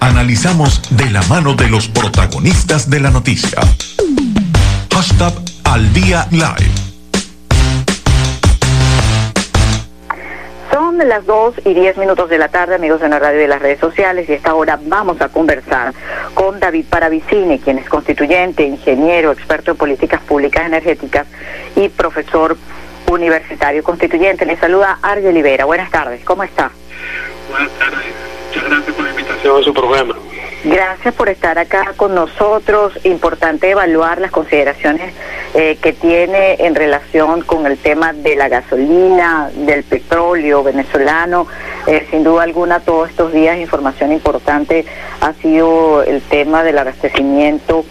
Analizamos 0.00 0.82
de 0.90 1.10
la 1.10 1.22
mano 1.22 1.54
de 1.54 1.68
los 1.68 1.88
protagonistas 1.88 2.90
de 2.90 3.00
la 3.00 3.10
noticia. 3.10 3.58
Hashtag 4.92 5.32
al 5.64 5.92
día 5.92 6.26
live. 6.30 6.70
Son 10.70 10.98
las 10.98 11.24
2 11.24 11.54
y 11.64 11.74
10 11.74 11.96
minutos 11.96 12.28
de 12.28 12.38
la 12.38 12.48
tarde, 12.48 12.74
amigos 12.74 13.00
de 13.00 13.08
la 13.08 13.18
radio 13.18 13.38
y 13.38 13.42
de 13.42 13.48
las 13.48 13.62
redes 13.62 13.80
sociales, 13.80 14.28
y 14.28 14.32
a 14.32 14.36
esta 14.36 14.54
hora 14.54 14.78
vamos 14.82 15.20
a 15.20 15.28
conversar 15.28 15.94
con 16.34 16.60
David 16.60 16.84
Paravicini, 16.90 17.58
quien 17.58 17.78
es 17.78 17.88
constituyente, 17.88 18.64
ingeniero, 18.64 19.32
experto 19.32 19.70
en 19.70 19.76
políticas 19.78 20.20
públicas 20.22 20.66
energéticas 20.66 21.26
y 21.74 21.88
profesor 21.88 22.56
universitario 23.08 23.82
constituyente. 23.82 24.44
Le 24.44 24.56
saluda 24.58 24.98
Arge 25.00 25.28
Olivera. 25.28 25.64
Buenas 25.64 25.90
tardes, 25.90 26.22
¿cómo 26.24 26.42
está? 26.42 26.70
Buenas 27.50 27.70
tardes, 27.78 28.14
muchas 28.48 28.64
gracias 28.70 28.95
su 29.62 29.72
programa. 29.72 30.16
Gracias 30.64 31.14
por 31.14 31.28
estar 31.28 31.58
acá 31.58 31.92
con 31.96 32.14
nosotros. 32.14 32.92
Importante 33.04 33.70
evaluar 33.70 34.20
las 34.20 34.32
consideraciones 34.32 35.14
eh, 35.54 35.78
que 35.80 35.92
tiene 35.92 36.56
en 36.58 36.74
relación 36.74 37.42
con 37.42 37.66
el 37.66 37.78
tema 37.78 38.12
de 38.12 38.34
la 38.34 38.48
gasolina, 38.48 39.50
del 39.54 39.84
petróleo 39.84 40.64
venezolano. 40.64 41.46
Eh, 41.86 42.06
sin 42.10 42.24
duda 42.24 42.42
alguna, 42.42 42.80
todos 42.80 43.10
estos 43.10 43.32
días 43.32 43.58
información 43.58 44.10
importante 44.10 44.84
ha 45.20 45.32
sido 45.34 46.02
el 46.02 46.20
tema 46.22 46.64
del 46.64 46.78
abastecimiento 46.78 47.84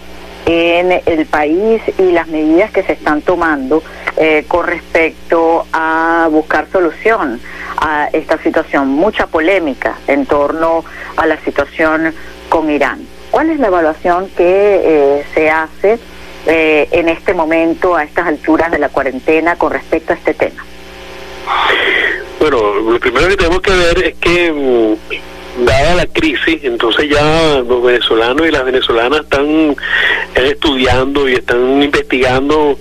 en 0.46 1.02
el 1.06 1.26
país 1.26 1.82
y 1.98 2.12
las 2.12 2.28
medidas 2.28 2.72
que 2.72 2.84
se 2.84 2.94
están 2.94 3.22
tomando 3.22 3.82
eh, 4.18 4.46
con 4.48 4.68
respecto 4.68 5.66
a 5.74 6.28
buscar 6.30 6.68
solución 6.72 7.40
a 7.78 8.10
esta 8.14 8.38
situación. 8.38 8.90
Mucha 8.90 9.28
polémica 9.28 9.96
en 10.08 10.26
torno 10.26 10.84
a 11.18 11.26
la 11.26 11.38
situación 11.42 12.14
con 12.50 12.70
Irán. 12.70 13.06
¿Cuál 13.32 13.50
es 13.50 13.60
la 13.60 13.68
evaluación 13.68 14.30
que 14.36 14.82
eh, 14.84 15.26
se 15.34 15.50
hace 15.50 16.00
eh, 16.48 16.88
en 16.92 17.10
este 17.10 17.34
momento, 17.34 17.96
a 17.96 18.04
estas 18.04 18.28
alturas 18.28 18.72
de 18.72 18.80
la 18.80 18.90
cuarentena, 18.90 19.56
con 19.56 19.74
respecto 19.74 20.14
a 20.14 20.16
este 20.16 20.34
tema? 20.34 20.64
Bueno, 22.40 22.76
lo 22.76 23.00
primero 23.00 23.28
que 23.28 23.38
tenemos 23.38 23.62
que 23.62 23.72
ver 23.72 24.04
es 24.04 24.16
que, 24.16 24.52
mm, 24.52 25.66
dada 25.66 25.96
la 25.96 26.06
crisis, 26.06 26.60
entonces 26.64 27.10
ya 27.10 27.64
los 27.68 27.84
venezolanos 27.84 28.48
y 28.48 28.52
las 28.52 28.66
venezolanas 28.66 29.22
están 29.22 29.76
estudiando 30.36 31.28
y 31.28 31.34
están 31.34 31.82
investigando 31.82 32.78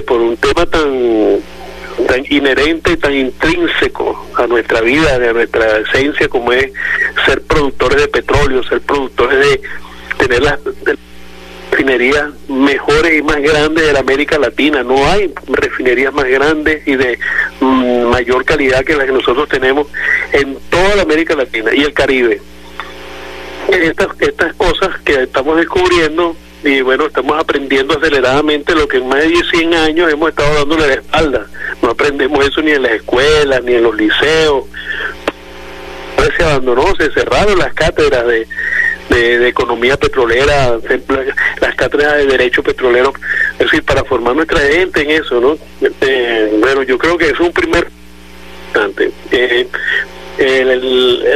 por 0.00 0.20
un 0.20 0.36
tema 0.36 0.64
tan 0.66 1.40
tan 2.12 2.26
inherente, 2.28 2.98
tan 2.98 3.14
intrínseco 3.14 4.28
a 4.36 4.46
nuestra 4.46 4.82
vida, 4.82 5.14
a 5.14 5.32
nuestra 5.32 5.78
esencia, 5.78 6.28
como 6.28 6.52
es 6.52 6.70
ser 7.24 7.40
productores 7.40 8.02
de 8.02 8.08
petróleo, 8.08 8.62
ser 8.64 8.82
productores 8.82 9.38
de 9.38 9.60
tener 10.18 10.42
las 10.42 10.58
refinerías 11.70 12.26
mejores 12.50 13.18
y 13.18 13.22
más 13.22 13.40
grandes 13.40 13.86
de 13.86 13.94
la 13.94 14.00
América 14.00 14.38
Latina. 14.38 14.82
No 14.82 15.02
hay 15.06 15.32
refinerías 15.46 16.12
más 16.12 16.26
grandes 16.26 16.86
y 16.86 16.96
de 16.96 17.18
mm, 17.60 18.02
mayor 18.10 18.44
calidad 18.44 18.84
que 18.84 18.94
las 18.94 19.06
que 19.06 19.12
nosotros 19.12 19.48
tenemos 19.48 19.86
en 20.32 20.58
toda 20.68 20.96
la 20.96 21.02
América 21.04 21.34
Latina 21.34 21.70
y 21.74 21.80
el 21.80 21.94
Caribe. 21.94 22.42
Estas, 23.68 24.08
estas 24.18 24.52
cosas 24.52 25.00
que 25.02 25.22
estamos 25.22 25.56
descubriendo 25.56 26.36
y 26.64 26.80
bueno, 26.80 27.06
estamos 27.06 27.38
aprendiendo 27.38 27.98
aceleradamente 27.98 28.74
lo 28.74 28.86
que 28.86 28.98
en 28.98 29.08
más 29.08 29.20
de 29.20 29.42
100 29.50 29.74
años 29.74 30.12
hemos 30.12 30.30
estado 30.30 30.54
dándole 30.54 30.86
la 30.86 30.94
espalda. 30.94 31.46
No 31.82 31.90
aprendemos 31.90 32.46
eso 32.46 32.62
ni 32.62 32.70
en 32.70 32.82
las 32.82 32.92
escuelas, 32.92 33.62
ni 33.64 33.74
en 33.74 33.82
los 33.82 33.94
liceos. 33.96 34.64
Se 36.36 36.44
abandonó, 36.44 36.94
se 36.96 37.10
cerraron 37.10 37.58
las 37.58 37.74
cátedras 37.74 38.24
de, 38.26 38.46
de, 39.10 39.48
economía 39.48 39.96
petrolera, 39.96 40.78
las 41.60 41.74
cátedras 41.74 42.18
de 42.18 42.26
derecho 42.26 42.62
petrolero, 42.62 43.12
es 43.54 43.58
decir, 43.58 43.82
para 43.82 44.04
formar 44.04 44.36
nuestra 44.36 44.60
gente 44.60 45.02
en 45.02 45.10
eso, 45.10 45.40
¿no? 45.40 45.58
Eh, 46.00 46.56
bueno, 46.60 46.84
yo 46.84 46.96
creo 46.96 47.18
que 47.18 47.30
es 47.30 47.40
un 47.40 47.52
primer. 47.52 47.88
Eh, 49.32 49.66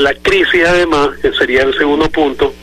la 0.01 0.15
crisis, 0.15 0.65
además, 0.65 1.11
que 1.21 1.33
sería 1.33 1.62
el 1.62 1.77
segundo 1.77 2.09
punto, 2.09 2.55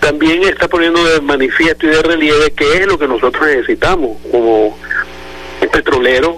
también 0.00 0.42
está 0.44 0.68
poniendo 0.68 1.02
de 1.04 1.20
manifiesto 1.20 1.86
y 1.86 1.90
de 1.90 2.02
relieve 2.02 2.52
qué 2.56 2.78
es 2.78 2.86
lo 2.86 2.98
que 2.98 3.08
nosotros 3.08 3.46
necesitamos 3.46 4.18
como 4.30 4.76
petrolero 5.72 6.36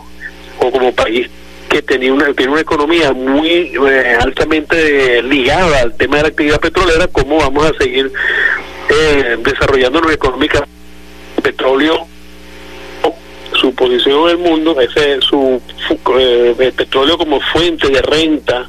o 0.60 0.70
como 0.70 0.92
país 0.94 1.28
que 1.68 1.82
tenía 1.82 2.12
una, 2.12 2.32
tiene 2.32 2.52
una 2.52 2.62
economía 2.62 3.12
muy 3.12 3.72
eh, 3.88 4.18
altamente 4.20 5.22
ligada 5.22 5.82
al 5.82 5.94
tema 5.96 6.16
de 6.16 6.22
la 6.22 6.28
actividad 6.28 6.60
petrolera, 6.60 7.06
cómo 7.08 7.38
vamos 7.38 7.70
a 7.70 7.76
seguir 7.76 8.10
eh, 8.88 9.36
desarrollándonos 9.40 10.12
económicamente. 10.12 10.72
Petróleo, 11.42 12.06
su 13.52 13.74
posición 13.74 14.24
en 14.24 14.28
el 14.30 14.38
mundo, 14.38 14.80
ese 14.80 15.20
su, 15.20 15.60
eh, 16.18 16.54
el 16.58 16.72
petróleo 16.72 17.18
como 17.18 17.40
fuente 17.40 17.88
de 17.88 18.02
renta, 18.02 18.68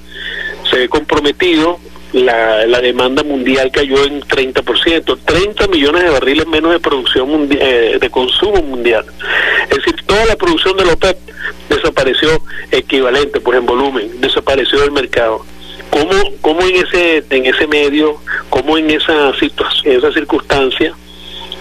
se 0.69 0.77
ve 0.77 0.89
comprometido 0.89 1.79
la, 2.13 2.65
la 2.65 2.81
demanda 2.81 3.23
mundial 3.23 3.71
cayó 3.71 4.03
en 4.05 4.21
30%, 4.21 5.19
30 5.25 5.67
millones 5.67 6.03
de 6.03 6.09
barriles 6.09 6.47
menos 6.47 6.71
de 6.71 6.79
producción 6.79 7.29
mundial, 7.29 7.59
eh, 7.61 7.97
de 7.99 8.09
consumo 8.09 8.61
mundial. 8.61 9.05
Es 9.69 9.77
decir, 9.77 9.95
toda 10.05 10.25
la 10.25 10.35
producción 10.35 10.75
de 10.77 10.85
la 10.85 10.93
OPEP 10.93 11.17
desapareció 11.69 12.29
equivalente, 12.71 13.39
pues 13.39 13.57
en 13.57 13.65
volumen, 13.65 14.21
desapareció 14.21 14.79
del 14.81 14.91
mercado. 14.91 15.45
¿Cómo, 15.89 16.13
cómo 16.41 16.61
en 16.61 16.75
ese 16.75 17.23
en 17.29 17.45
ese 17.45 17.65
medio, 17.65 18.17
cómo 18.49 18.77
en 18.77 18.91
esa 18.91 19.33
situación, 19.39 19.95
esa 19.95 20.11
circunstancia, 20.11 20.93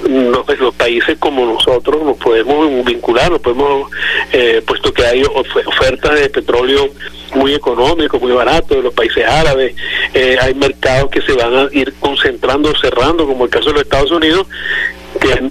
los, 0.07 0.59
los, 0.59 0.75
países 0.75 1.17
como 1.19 1.45
nosotros 1.45 2.03
nos 2.03 2.17
podemos 2.17 2.85
vincular, 2.85 3.31
nos 3.31 3.41
podemos, 3.41 3.91
eh, 4.33 4.63
puesto 4.67 4.93
que 4.93 5.05
hay 5.05 5.23
ofertas 5.23 6.21
de 6.21 6.29
petróleo 6.29 6.89
muy 7.35 7.55
económico, 7.55 8.19
muy 8.19 8.33
barato 8.33 8.75
de 8.75 8.83
los 8.83 8.95
países 8.95 9.25
árabes, 9.27 9.75
eh, 10.15 10.37
hay 10.41 10.55
mercados 10.55 11.11
que 11.11 11.21
se 11.23 11.33
van 11.33 11.55
a 11.55 11.69
ir 11.73 11.93
concentrando, 12.01 12.73
cerrando, 12.81 13.27
como 13.27 13.45
el 13.45 13.51
caso 13.51 13.67
de 13.67 13.75
los 13.75 13.83
Estados 13.83 14.11
Unidos, 14.11 14.47
que 15.21 15.51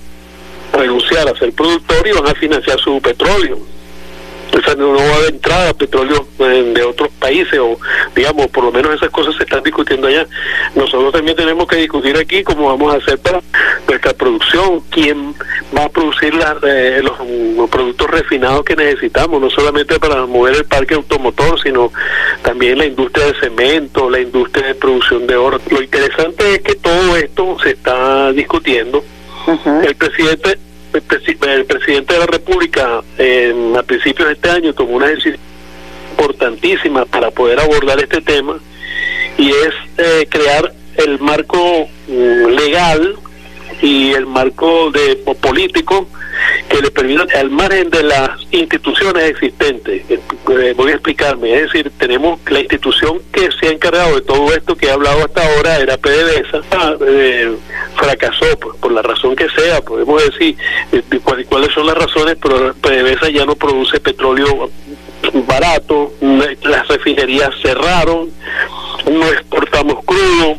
renunciar 0.77 1.27
a 1.27 1.37
ser 1.37 1.51
productor 1.53 2.07
y 2.07 2.11
van 2.11 2.27
a 2.27 2.35
financiar 2.35 2.79
su 2.79 2.99
petróleo 3.01 3.76
o 4.53 4.61
sea, 4.61 4.75
no, 4.75 4.93
va 4.93 5.01
a 5.01 5.15
haber 5.15 5.33
entrada 5.33 5.69
a 5.69 5.73
petróleo 5.73 6.27
eh, 6.39 6.71
de 6.73 6.83
otros 6.83 7.09
países 7.19 7.59
o 7.59 7.77
digamos 8.15 8.47
por 8.47 8.63
lo 8.63 8.71
menos 8.71 8.95
esas 8.95 9.09
cosas 9.09 9.35
se 9.35 9.43
están 9.43 9.63
discutiendo 9.63 10.07
allá. 10.07 10.25
Nosotros 10.75 11.11
también 11.11 11.35
tenemos 11.35 11.67
que 11.67 11.77
discutir 11.77 12.17
aquí 12.17 12.43
cómo 12.43 12.67
vamos 12.67 12.93
a 12.93 12.97
hacer 12.97 13.19
para 13.19 13.41
nuestra 13.87 14.13
producción 14.13 14.81
quién 14.89 15.33
va 15.75 15.85
a 15.85 15.89
producir 15.89 16.33
eh, 16.63 17.01
los, 17.03 17.69
productos 17.69 18.09
refinados 18.09 18.63
que 18.63 18.75
necesitamos 18.75 19.41
no 19.41 19.49
solamente 19.49 19.99
para 19.99 20.25
mover 20.25 20.55
el 20.55 20.65
parque 20.65 20.95
automotor 20.95 21.59
sino 21.61 21.91
también 22.41 22.77
la 22.77 22.85
industria 22.85 23.27
de 23.27 23.39
cemento 23.39 24.09
la 24.09 24.19
industria 24.19 24.67
de 24.67 24.75
producción 24.75 25.27
de 25.27 25.35
oro. 25.35 25.59
Lo 25.69 25.81
interesante 25.81 26.55
es 26.55 26.61
que 26.61 26.75
todo 26.75 27.15
esto 27.17 27.57
se 27.61 27.71
está 27.71 28.31
discutiendo. 28.31 29.03
El 29.83 29.95
presidente 29.95 30.59
el, 30.97 31.65
presidente 31.65 32.13
de 32.13 32.19
la 32.19 32.25
República 32.25 32.99
a 32.99 33.83
principios 33.83 34.27
de 34.27 34.33
este 34.33 34.49
año 34.49 34.73
tomó 34.73 34.95
una 34.95 35.07
decisión 35.07 35.37
importantísima 36.11 37.05
para 37.05 37.31
poder 37.31 37.59
abordar 37.59 37.99
este 37.99 38.21
tema 38.21 38.59
y 39.37 39.49
es 39.49 39.73
eh, 39.97 40.27
crear 40.29 40.73
el 40.97 41.19
marco 41.19 41.87
mm, 42.07 42.45
legal 42.47 43.15
y 43.81 44.11
el 44.13 44.25
marco 44.25 44.91
de 44.91 45.15
político 45.39 46.07
que 46.69 46.81
le 46.81 46.91
permita 46.91 47.39
al 47.39 47.49
margen 47.49 47.89
de 47.89 48.03
las 48.03 48.29
instituciones 48.51 49.23
existentes. 49.29 50.03
Eh, 50.09 50.19
eh, 50.49 50.73
voy 50.75 50.91
a 50.91 50.93
explicarme, 50.93 51.53
es 51.53 51.63
decir, 51.63 51.91
tenemos 51.97 52.39
la 52.49 52.59
institución 52.59 53.21
que 53.31 53.49
se 53.59 53.67
ha 53.67 53.71
encargado 53.71 54.15
de 54.15 54.21
todo 54.21 54.53
esto 54.53 54.75
que 54.75 54.87
he 54.87 54.91
hablado 54.91 55.25
hasta 55.25 55.43
ahora, 55.45 55.77
era 55.77 55.97
PDVSA, 55.97 56.61
ah, 56.71 56.95
eh, 57.05 57.55
fracasó 57.95 58.45
por, 58.59 58.91
la 58.91 59.01
razón 59.01 59.35
que 59.35 59.49
sea, 59.49 59.81
podemos 59.81 60.23
decir 60.23 60.55
cuáles 61.49 61.73
son 61.73 61.85
las 61.85 61.97
razones, 61.97 62.37
pero 62.41 62.73
PDVSA 62.75 63.29
ya 63.29 63.45
no 63.45 63.55
produce 63.55 63.99
petróleo 63.99 64.69
barato, 65.45 66.13
las 66.63 66.87
refinerías 66.87 67.49
cerraron, 67.61 68.29
no 69.11 69.27
exportamos 69.27 70.03
crudo, 70.05 70.57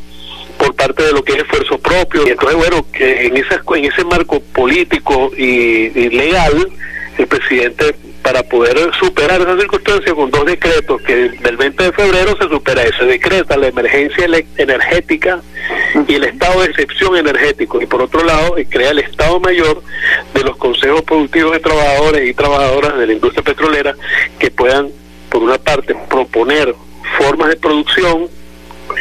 por 0.58 0.74
parte 0.74 1.04
de 1.04 1.12
lo 1.12 1.22
que 1.22 1.32
es 1.32 1.38
esfuerzo 1.38 1.78
propio. 1.78 2.26
Y 2.26 2.30
entonces, 2.30 2.56
bueno, 2.56 2.84
que 2.92 3.26
en, 3.26 3.36
esa, 3.36 3.62
en 3.74 3.84
ese 3.84 4.04
marco 4.04 4.42
político 4.68 5.30
y, 5.34 5.88
legal, 6.10 6.68
el 7.16 7.26
presidente, 7.26 7.94
para 8.22 8.42
poder 8.42 8.76
superar 9.00 9.40
esa 9.40 9.56
circunstancia 9.56 10.14
con 10.14 10.30
dos 10.30 10.44
decretos, 10.44 11.00
que 11.02 11.30
del 11.30 11.56
20 11.56 11.84
de 11.84 11.92
febrero 11.92 12.36
se 12.36 12.48
supera 12.48 12.82
ese 12.82 13.04
decreta 13.06 13.56
la 13.56 13.68
emergencia 13.68 14.26
energética 14.58 15.40
y 16.06 16.14
el 16.14 16.24
estado 16.24 16.60
de 16.60 16.66
excepción 16.66 17.16
energético, 17.16 17.80
y 17.80 17.86
por 17.86 18.02
otro 18.02 18.22
lado, 18.24 18.56
crea 18.68 18.90
el 18.90 18.98
estado 18.98 19.40
mayor 19.40 19.82
de 20.34 20.44
los 20.44 20.56
consejos 20.58 21.02
productivos 21.02 21.52
de 21.52 21.60
trabajadores 21.60 22.28
y 22.28 22.34
trabajadoras 22.34 22.98
de 22.98 23.06
la 23.06 23.12
industria 23.14 23.42
petrolera 23.42 23.94
que 24.38 24.50
puedan, 24.50 24.88
por 25.30 25.42
una 25.42 25.56
parte, 25.56 25.96
proponer 26.10 26.74
formas 27.16 27.48
de 27.48 27.56
producción 27.56 28.28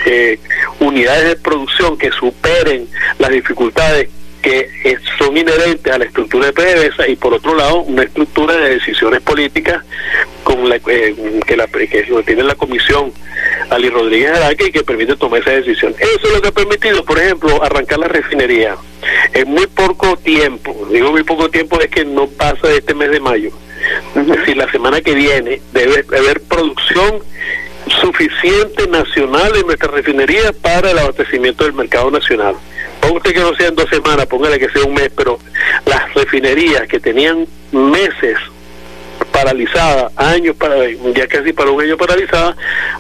eh, 0.06 0.40
unidades 0.80 1.26
de 1.26 1.36
producción 1.36 1.98
que 1.98 2.12
superen 2.12 2.88
las 3.20 3.32
dificultades 3.32 4.10
que 4.42 4.70
son 5.18 5.36
inherentes 5.36 5.92
a 5.92 5.98
la 5.98 6.06
estructura 6.06 6.48
de 6.48 6.54
PDVSA 6.54 7.08
y 7.08 7.16
por 7.16 7.34
otro 7.34 7.56
lado 7.56 7.82
una 7.82 8.04
estructura 8.04 8.56
de 8.56 8.76
decisiones 8.76 9.22
políticas 9.22 9.84
con 10.44 10.70
la, 10.70 10.76
eh, 10.76 11.16
que, 11.46 11.58
la, 11.58 11.68
que 11.68 12.24
tiene 12.26 12.44
la 12.44 12.56
comisión 12.56 13.12
Ali 13.70 13.90
Rodríguez 13.90 14.32
Araque 14.32 14.68
y 14.68 14.72
que 14.72 14.84
permite 14.84 15.16
tomar 15.16 15.42
esa 15.42 15.52
decisión. 15.52 15.94
Eso 16.00 16.28
es 16.28 16.34
lo 16.34 16.42
que 16.42 16.48
ha 16.50 16.52
permitido, 16.52 17.04
por 17.04 17.20
ejemplo, 17.20 17.62
arrancar 17.64 18.00
la 18.00 18.08
refinería 18.08 18.76
en 19.34 19.50
muy 19.50 19.68
poco 19.68 20.18
tiempo. 20.18 20.88
Digo 20.92 21.12
muy 21.12 21.24
poco 21.24 21.50
tiempo 21.50 21.80
es 21.82 21.90
que 21.90 22.06
no 22.06 22.28
pasa 22.28 22.68
de 22.68 22.78
este 22.78 22.94
mes 22.94 23.12
de 23.12 23.20
mayo. 23.20 23.52
Es 24.16 24.28
decir, 24.28 24.58
la 24.58 24.70
semana 24.72 25.02
que 25.02 25.14
viene 25.14 25.62
debe 25.74 26.06
haber 26.18 26.42
producción 26.42 27.22
suficiente 28.02 28.88
nacional 28.88 29.56
en 29.56 29.66
nuestra 29.66 29.90
refinería 29.90 30.52
para 30.62 30.92
el 30.92 31.00
abastecimiento 31.00 31.64
del 31.64 31.74
mercado 31.74 32.12
nacional. 32.12 32.56
Ponga 33.08 33.20
usted 33.20 33.34
que 33.34 33.40
no 33.40 33.56
sean 33.56 33.74
dos 33.74 33.90
semanas, 33.90 34.26
póngale 34.26 34.60
que 34.60 34.68
sea 34.70 34.84
un 34.84 34.94
mes, 34.94 35.10
pero 35.16 35.40
las 35.86 36.14
refinerías 36.14 36.88
que 36.90 37.00
tenían 37.00 37.48
meses 37.72 38.38
paralizadas, 39.32 40.12
años 40.18 40.58
para 40.58 40.76
ya 41.16 41.26
casi 41.28 41.54
para 41.54 41.72
un 41.72 41.82
año 41.82 41.96
paralizadas, 41.96 42.58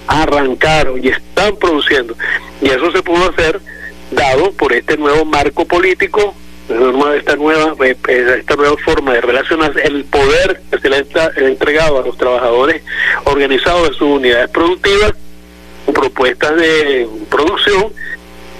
arrancaron 0.07 1.03
y 1.03 1.09
están 1.09 1.57
produciendo. 1.57 2.15
Y 2.61 2.69
eso 2.69 2.89
se 2.93 3.03
pudo 3.03 3.29
hacer 3.29 3.59
dado 4.11 4.53
por 4.53 4.71
este 4.71 4.95
nuevo 4.95 5.25
marco 5.25 5.65
político 5.65 6.33
esta 7.17 7.35
nueva 7.35 7.73
esta 7.79 8.55
nueva 8.55 8.77
forma 8.77 9.13
de 9.13 9.21
relacionarse 9.21 9.81
el 9.83 10.05
poder 10.05 10.61
que 10.69 10.79
se 10.79 10.89
le 10.89 10.97
ha 10.97 11.31
entregado 11.37 11.99
a 11.99 12.05
los 12.05 12.17
trabajadores 12.17 12.81
organizados 13.25 13.89
en 13.89 13.93
sus 13.93 14.07
unidades 14.07 14.49
productivas 14.49 15.13
propuestas 15.93 16.55
de 16.55 17.07
producción 17.29 17.91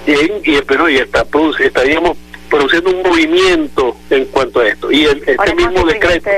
y, 0.07 0.51
y 0.51 0.61
pero 0.65 0.89
y 0.89 0.97
está 0.97 1.25
estaríamos 1.59 2.17
produciendo 2.49 2.89
un 2.91 3.03
movimiento 3.03 3.95
en 4.09 4.25
cuanto 4.25 4.61
a 4.61 4.67
esto. 4.67 4.91
Y 4.91 5.05
el, 5.05 5.23
este 5.25 5.55
mismo 5.55 5.85
decreto 5.85 6.29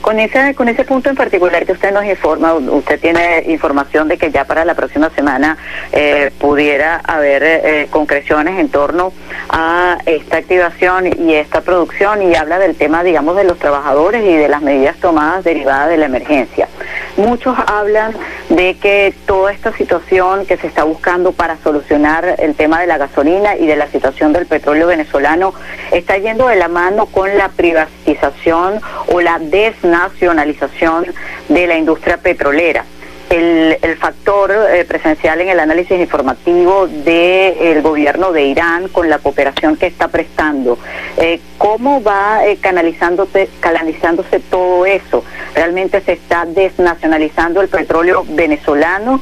con 0.00 0.18
ese, 0.18 0.54
con 0.54 0.68
ese 0.68 0.84
punto 0.84 1.10
en 1.10 1.16
particular 1.16 1.66
que 1.66 1.72
usted 1.72 1.92
nos 1.92 2.04
informa, 2.04 2.54
usted 2.54 3.00
tiene 3.00 3.44
información 3.46 4.08
de 4.08 4.18
que 4.18 4.30
ya 4.30 4.44
para 4.44 4.64
la 4.64 4.74
próxima 4.74 5.10
semana 5.10 5.56
eh, 5.92 6.30
pudiera 6.38 7.00
haber 7.04 7.42
eh, 7.42 7.88
concreciones 7.90 8.58
en 8.58 8.68
torno 8.68 9.12
a 9.48 9.98
esta 10.06 10.38
activación 10.38 11.06
y 11.06 11.34
esta 11.34 11.60
producción 11.60 12.22
y 12.22 12.34
habla 12.34 12.58
del 12.58 12.76
tema, 12.76 13.02
digamos, 13.02 13.36
de 13.36 13.44
los 13.44 13.58
trabajadores 13.58 14.24
y 14.24 14.34
de 14.34 14.48
las 14.48 14.62
medidas 14.62 14.96
tomadas 14.96 15.44
derivadas 15.44 15.88
de 15.88 15.96
la 15.96 16.06
emergencia. 16.06 16.68
Muchos 17.16 17.56
hablan 17.66 18.14
de 18.50 18.74
que 18.74 19.14
toda 19.26 19.50
esta 19.50 19.72
situación 19.72 20.46
que 20.46 20.56
se 20.56 20.66
está 20.66 20.84
buscando 20.84 21.32
para 21.32 21.56
solucionar 21.58 22.36
el 22.38 22.54
tema 22.54 22.80
de 22.80 22.86
la 22.86 22.98
gasolina 22.98 23.56
y 23.56 23.66
de 23.66 23.76
la 23.76 23.88
situación 23.88 24.32
del 24.32 24.46
petróleo 24.46 24.86
venezolano 24.86 25.54
está 25.92 26.18
yendo 26.18 26.48
de 26.48 26.56
la 26.56 26.68
mano 26.68 27.06
con 27.06 27.36
la 27.36 27.48
privatización 27.48 28.80
o 29.08 29.20
la 29.20 29.38
desnacionalización 29.38 31.06
de 31.48 31.66
la 31.66 31.76
industria 31.76 32.16
petrolera 32.16 32.84
el, 33.30 33.76
el 33.82 33.96
factor 33.96 34.52
eh, 34.52 34.84
presencial 34.84 35.40
en 35.40 35.48
el 35.48 35.60
análisis 35.60 35.98
informativo 35.98 36.86
del 36.86 37.82
gobierno 37.82 38.32
de 38.32 38.44
Irán 38.44 38.88
con 38.88 39.08
la 39.08 39.18
cooperación 39.18 39.76
que 39.76 39.86
está 39.86 40.08
prestando. 40.08 40.78
Eh, 41.16 41.40
¿Cómo 41.58 42.02
va 42.02 42.46
eh, 42.46 42.58
canalizándose, 42.58 43.48
canalizándose 43.60 44.40
todo 44.40 44.86
eso? 44.86 45.24
¿Realmente 45.54 46.00
se 46.02 46.12
está 46.12 46.44
desnacionalizando 46.44 47.62
el 47.62 47.68
petróleo 47.68 48.24
venezolano? 48.28 49.20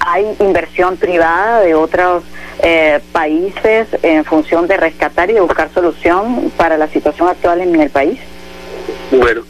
¿Hay 0.00 0.26
inversión 0.40 0.96
privada 0.96 1.60
de 1.60 1.74
otros 1.74 2.24
países 3.12 3.86
en 4.02 4.24
función 4.24 4.66
de 4.66 4.76
rescatar 4.76 5.30
y 5.30 5.34
de 5.34 5.40
buscar 5.40 5.72
solución 5.72 6.52
para 6.56 6.76
la 6.76 6.88
situación 6.88 7.28
actual 7.28 7.60
en 7.60 7.80
el 7.80 7.90
país? 7.90 8.18
Bueno, 9.10 9.42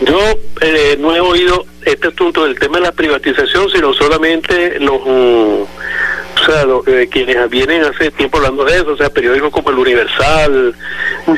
yo 0.00 0.18
eh, 0.60 0.96
no 0.98 1.14
he 1.14 1.20
oído 1.20 1.66
este 1.84 2.08
asunto 2.08 2.44
del 2.44 2.58
tema 2.58 2.78
de 2.78 2.84
la 2.84 2.92
privatización, 2.92 3.70
sino 3.70 3.92
solamente 3.92 4.78
los, 4.80 5.00
mm, 5.04 5.62
o 5.62 6.44
sea, 6.44 6.66
eh, 6.86 7.08
quienes 7.10 7.48
vienen 7.50 7.84
hace 7.84 8.10
tiempo 8.10 8.38
hablando 8.38 8.64
de 8.64 8.76
eso, 8.76 8.92
o 8.92 8.96
sea, 8.96 9.10
periódicos 9.10 9.50
como 9.50 9.70
el 9.70 9.78
Universal, 9.78 10.74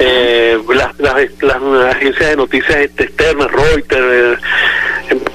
eh, 0.01 0.59
las, 0.75 0.99
las, 0.99 1.63
agencias 1.95 2.31
de 2.31 2.37
noticias 2.37 2.77
externas, 2.77 3.51
Reuters, 3.51 4.41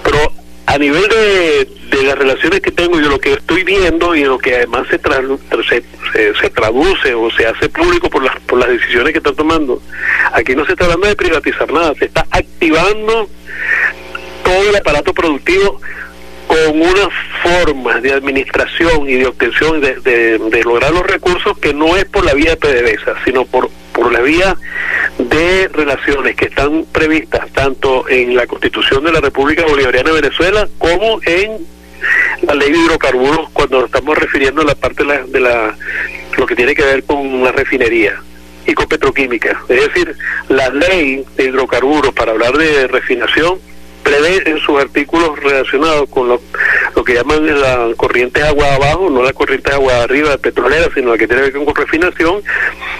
pero 0.03 0.31
a 0.65 0.77
nivel 0.77 1.07
de 1.07 1.67
las 2.11 2.19
relaciones 2.19 2.59
que 2.59 2.71
tengo 2.71 2.99
y 2.99 3.03
de 3.03 3.09
lo 3.09 3.19
que 3.19 3.33
estoy 3.33 3.63
viendo 3.63 4.13
y 4.15 4.21
de 4.21 4.27
lo 4.27 4.37
que 4.37 4.55
además 4.55 4.85
se, 4.89 4.99
se, 4.99 6.33
se, 6.33 6.49
traduce 6.49 7.13
o 7.13 7.31
se 7.31 7.47
hace 7.47 7.69
público 7.69 8.09
por 8.09 8.21
las, 8.21 8.37
por 8.41 8.59
las 8.59 8.67
decisiones 8.67 9.13
que 9.13 9.19
están 9.19 9.35
tomando, 9.35 9.81
aquí 10.33 10.53
no 10.53 10.65
se 10.65 10.73
está 10.73 10.85
hablando 10.85 11.07
de 11.07 11.15
privatizar 11.15 11.71
nada, 11.71 11.93
se 11.95 12.05
está 12.05 12.27
activando 12.31 13.29
todo 14.43 14.69
el 14.69 14.75
aparato 14.75 15.13
productivo 15.13 15.79
con 16.47 16.81
unas 16.81 17.07
formas 17.43 18.01
de 18.01 18.11
administración 18.11 19.07
y 19.07 19.13
de 19.13 19.27
obtención 19.27 19.79
de, 19.79 20.01
de, 20.01 20.63
lograr 20.65 20.91
los 20.91 21.07
recursos 21.07 21.57
que 21.59 21.73
no 21.73 21.95
es 21.95 22.03
por 22.05 22.25
la 22.25 22.33
vía 22.33 22.55
de 22.55 22.57
PDVSA, 22.57 23.23
sino 23.23 23.45
por, 23.45 23.69
por 23.93 24.11
la 24.11 24.19
vía 24.19 24.57
de 25.17 25.69
relaciones 25.69 26.35
que 26.35 26.45
están 26.47 26.85
previstas 26.91 27.49
tanto 27.53 28.09
en 28.09 28.35
la 28.35 28.47
Constitución 28.47 29.05
de 29.05 29.13
la 29.13 29.21
República 29.21 29.65
Bolivariana 29.65 30.09
de 30.09 30.21
Venezuela 30.21 30.67
como 30.77 31.21
en 31.25 31.80
la 32.41 32.55
ley 32.55 32.71
de 32.71 32.77
hidrocarburos 32.77 33.49
cuando 33.51 33.85
estamos 33.85 34.17
refiriendo 34.17 34.61
a 34.61 34.65
la 34.65 34.75
parte 34.75 35.03
de 35.03 35.09
la, 35.09 35.23
de 35.23 35.39
la 35.39 35.75
lo 36.37 36.45
que 36.45 36.55
tiene 36.55 36.73
que 36.75 36.83
ver 36.83 37.03
con 37.03 37.43
la 37.43 37.51
refinería 37.51 38.21
y 38.65 38.73
con 38.73 38.87
petroquímica. 38.87 39.61
Es 39.67 39.81
decir, 39.87 40.15
la 40.49 40.69
ley 40.69 41.23
de 41.35 41.45
hidrocarburos 41.45 42.13
para 42.13 42.31
hablar 42.31 42.57
de 42.57 42.87
refinación 42.87 43.59
prevé 44.11 44.43
en 44.49 44.59
sus 44.59 44.77
artículos 44.77 45.39
relacionados 45.41 46.09
con 46.09 46.27
lo, 46.27 46.41
que 47.05 47.13
llaman 47.13 47.59
la 47.59 47.89
corriente 47.95 48.41
de 48.41 48.47
agua 48.47 48.75
abajo, 48.75 49.09
no 49.09 49.23
la 49.23 49.31
corriente 49.31 49.69
de 49.69 49.75
agua 49.75 50.03
arriba 50.03 50.37
petrolera, 50.37 50.89
sino 50.93 51.11
la 51.11 51.17
que 51.17 51.27
tiene 51.27 51.43
que 51.43 51.57
ver 51.57 51.65
con 51.65 51.75
refinación, 51.75 52.43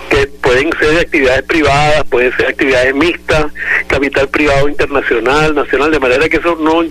que 0.10 0.28
pueden 0.42 0.70
ser 0.80 1.00
actividades 1.00 1.44
privadas, 1.44 2.06
pueden 2.10 2.36
ser 2.38 2.48
actividades 2.48 2.96
mixtas, 2.96 3.48
capital 3.88 4.30
privado 4.30 4.70
internacional, 4.70 5.54
nacional, 5.54 5.92
de 5.92 6.00
manera 6.00 6.30
que 6.30 6.38
eso 6.38 6.56
no, 6.56 6.84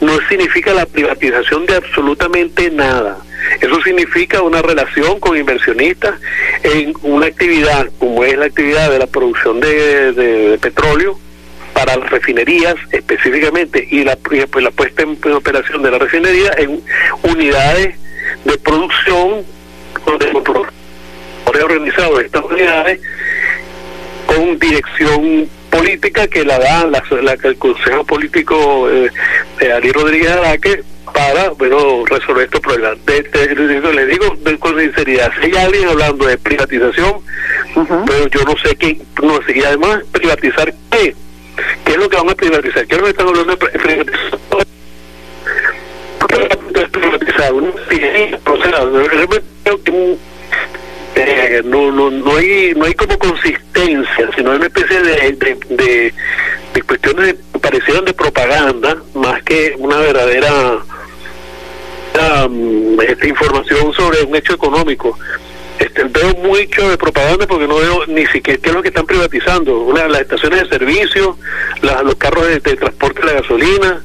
no 0.00 0.28
significa 0.28 0.74
la 0.74 0.84
privatización 0.84 1.64
de 1.64 1.76
absolutamente 1.76 2.70
nada. 2.70 3.18
Eso 3.60 3.80
significa 3.82 4.42
una 4.42 4.62
relación 4.62 5.20
con 5.20 5.36
inversionistas 5.36 6.14
en 6.62 6.94
una 7.02 7.26
actividad 7.26 7.88
como 7.98 8.24
es 8.24 8.36
la 8.36 8.46
actividad 8.46 8.90
de 8.90 8.98
la 8.98 9.06
producción 9.06 9.60
de 9.60 10.58
petróleo, 10.60 11.18
para 11.74 11.96
las 11.96 12.08
refinerías 12.10 12.76
específicamente 12.92 13.86
y 13.90 14.04
la, 14.04 14.16
pues, 14.16 14.64
la 14.64 14.70
puesta 14.70 15.02
en, 15.02 15.32
operación 15.32 15.82
de 15.82 15.90
la 15.90 15.98
refinería 15.98 16.52
en 16.56 16.80
unidades 17.22 17.96
de 18.44 18.58
producción 18.58 19.44
donde 20.06 20.32
organizado 21.64 22.20
estas 22.20 22.44
unidades 22.44 23.00
con 24.26 24.58
dirección 24.58 25.48
política 25.70 26.26
que 26.26 26.44
la 26.44 26.58
da 26.58 26.86
la, 26.86 27.02
el 27.42 27.56
Consejo 27.56 28.04
Político 28.04 28.88
eh, 28.90 29.10
de 29.58 29.72
Ari 29.72 29.92
Rodríguez 29.92 30.30
Araque 30.30 30.82
para 31.12 31.50
bueno 31.50 32.04
resolver 32.06 32.44
estos 32.44 32.60
problemas. 32.60 32.98
le 33.06 34.06
digo 34.06 34.36
con 34.58 34.80
sinceridad, 34.80 35.30
si 35.40 35.46
hay 35.46 35.64
alguien 35.64 35.88
hablando 35.88 36.26
de 36.26 36.38
privatización, 36.38 37.14
pero 38.06 38.26
yo 38.28 38.42
no 38.44 38.56
sé 38.64 38.74
qué, 38.76 38.98
no 39.22 39.40
sé, 39.42 39.58
y 39.58 39.62
además 39.62 40.00
privatizar 40.12 40.74
qué, 41.56 41.62
¿Qué 41.84 41.92
es 41.92 41.98
lo 41.98 42.08
que 42.08 42.16
van 42.16 42.30
a 42.30 42.34
privatizar? 42.34 42.86
¿Qué 42.86 42.94
es 42.94 43.00
lo 43.00 43.04
que 43.06 43.10
están 43.10 43.28
hablando 43.28 43.52
de 43.52 43.56
privatizar? 43.56 44.38
¿Qué 46.28 46.88
privatizar? 46.88 47.52
eh, 51.16 51.62
no, 51.64 51.92
no, 51.92 52.10
no, 52.10 52.36
hay, 52.36 52.74
no 52.76 52.84
hay 52.84 52.94
como 52.94 53.18
consistencia, 53.18 54.30
sino 54.36 54.50
una 54.52 54.66
especie 54.66 55.00
de, 55.00 55.32
de, 55.32 55.58
de, 55.70 56.14
de 56.74 56.82
cuestiones 56.82 57.36
parecieron 57.60 58.04
de 58.04 58.12
propaganda 58.12 58.96
más 59.14 59.42
que 59.42 59.74
una 59.78 59.98
verdadera 59.98 60.78
um, 62.46 62.98
información 63.22 63.92
sobre 63.94 64.22
un 64.22 64.36
hecho 64.36 64.54
económico 64.54 65.18
este, 65.78 66.04
veo 66.04 66.34
mucho 66.36 66.88
de 66.88 66.96
propaganda 66.96 67.46
porque 67.46 67.66
no 67.66 67.76
veo 67.76 68.06
ni 68.06 68.26
siquiera 68.26 68.60
qué 68.62 68.68
es 68.68 68.74
lo 68.74 68.82
que 68.82 68.88
están 68.88 69.06
privatizando. 69.06 69.92
Las 69.92 70.20
estaciones 70.20 70.62
de 70.62 70.68
servicio, 70.68 71.36
los 71.82 72.14
carros 72.16 72.46
de, 72.46 72.60
transporte 72.60 73.20
de 73.20 73.26
la 73.26 73.40
gasolina, 73.40 74.02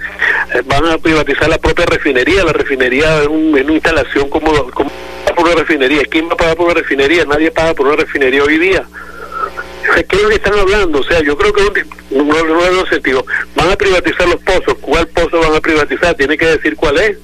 eh, 0.54 0.62
van 0.66 0.86
a 0.88 0.98
privatizar 0.98 1.48
la 1.48 1.58
propia 1.58 1.86
refinería. 1.86 2.44
La 2.44 2.54
refinería 2.54 3.22
es, 3.22 3.28
una 3.28 3.60
instalación 3.60 4.30
como, 4.30 4.52
como 4.72 4.92
por 5.36 5.46
una 5.46 5.56
refinería. 5.56 6.02
¿Quién 6.10 6.28
va 6.28 6.34
a 6.34 6.38
pagar 6.38 6.58
por 6.58 6.66
una 6.66 6.76
refinería? 6.76 7.26
Nadie 7.26 7.52
paga 7.52 7.74
por 7.74 7.88
una 7.88 7.98
refinería 7.98 8.44
hoy 8.44 8.58
día. 8.58 8.86
¿qué 10.08 10.16
es 10.16 10.22
lo 10.22 10.30
que 10.30 10.36
están 10.36 10.58
hablando? 10.58 11.00
O 11.00 11.04
sea, 11.04 11.22
yo 11.22 11.38
creo 11.38 11.54
que 11.54 11.84
no, 12.12 12.24
no, 12.24 12.72
no, 12.72 12.86
sentido. 12.88 13.26
Van 13.56 13.70
a 13.70 13.76
privatizar 13.76 14.28
los 14.28 14.42
pozos. 14.42 14.76
¿Cuál 14.82 15.08
pozo 15.08 15.40
van 15.40 15.56
a 15.56 15.62
privatizar? 15.62 16.16
Tiene 16.16 16.38
que 16.38 16.46
decir 16.46 16.76
cuál 16.76 16.98
es 17.00 17.18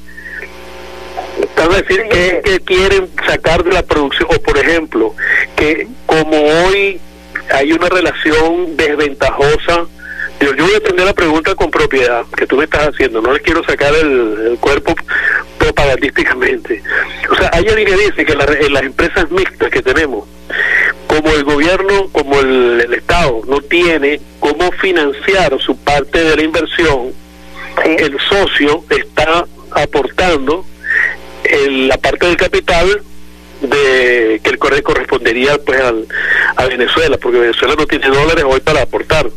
a 1.58 1.82
decir 1.82 2.04
que, 2.10 2.42
que 2.44 2.60
quieren 2.60 3.10
sacar 3.28 3.64
de 3.64 3.72
la 3.72 3.84
producción, 3.84 4.30
o 4.32 4.42
por 4.42 4.58
ejemplo, 4.58 5.14
que 5.56 5.88
como 6.06 6.38
hoy 6.38 7.00
hay 7.52 7.72
una 7.72 7.90
relación 7.90 8.76
desventajosa 8.76 9.88
yo, 10.40 10.54
yo, 10.54 10.66
voy 10.66 10.74
a 10.74 10.78
atender 10.78 11.06
la 11.06 11.14
pregunta 11.14 11.56
con 11.56 11.72
propiedad 11.72 12.26
que 12.36 12.46
tú 12.46 12.58
me 12.58 12.66
estás 12.66 12.90
haciendo, 12.90 13.22
no 13.22 13.32
le 13.32 13.40
quiero 13.40 13.64
sacar 13.64 13.94
el, 13.96 14.58
cuerpo 14.60 14.94
propagandísticamente. 15.58 16.84
O 17.30 17.36
sea, 17.36 17.50
hay 17.54 17.68
alguien 17.68 17.88
que 17.88 18.06
dice 18.06 18.26
que 18.26 18.34
en 18.34 18.74
las 18.74 18.84
empresas 18.84 19.32
mixtas 19.32 19.70
que 19.70 19.82
tenemos, 19.82 20.28
como 21.08 21.30
el 21.34 21.44
gobierno, 21.44 22.10
como 22.12 22.40
el, 22.40 22.94
Estado 22.94 23.42
no 23.48 23.62
tiene 23.62 24.20
cómo 24.40 24.72
financiar 24.74 25.58
su 25.60 25.78
parte 25.78 26.24
de 26.24 26.36
la 26.36 26.44
inversión, 26.44 27.14
el 27.84 28.18
socio 28.30 28.84
está 28.90 29.46
aportando 29.72 30.66
la 31.76 31.98
parte 31.98 32.26
del 32.26 32.38
capital 32.38 33.02
de 33.62 34.42
que 34.44 34.50
el 34.50 34.84
correspondería 34.84 35.58
pues 35.66 35.80
al, 35.82 36.08
a 36.56 36.66
Venezuela, 36.66 37.18
porque 37.18 37.40
Venezuela 37.40 37.76
no 37.78 37.86
tiene 37.86 38.08
dólares 38.08 38.44
hoy 38.48 38.60
para 38.60 38.82
aportar. 38.82 39.30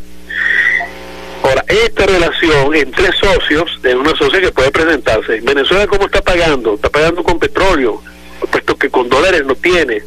Ahora, 1.42 1.64
esta 1.68 2.06
relación 2.06 2.74
entre 2.74 3.12
socios 3.12 3.80
de 3.82 3.94
una 3.94 4.14
socia 4.16 4.40
que 4.40 4.50
puede 4.50 4.70
presentarse. 4.70 5.40
Venezuela, 5.40 5.86
¿cómo 5.86 6.06
está 6.06 6.20
pagando? 6.20 6.74
Está 6.74 6.90
pagando 6.90 7.22
con 7.22 7.38
petróleo, 7.38 8.02
puesto 8.50 8.76
que 8.76 8.90
con 8.90 9.08
dólares 9.08 9.44
no 9.46 9.54
tiene. 9.54 10.02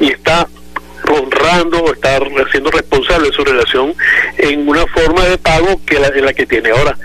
Y 0.00 0.12
está 0.12 0.48
honrando, 1.10 1.92
está 1.92 2.18
siendo 2.50 2.70
responsable 2.70 3.28
de 3.28 3.34
su 3.34 3.44
relación 3.44 3.94
en 4.38 4.68
una 4.68 4.86
forma 4.86 5.24
de 5.24 5.36
pago 5.36 5.80
que 5.84 5.98
la, 5.98 6.08
en 6.08 6.24
la 6.24 6.32
que 6.32 6.46
tiene. 6.46 6.70
Ahora, 6.70 6.96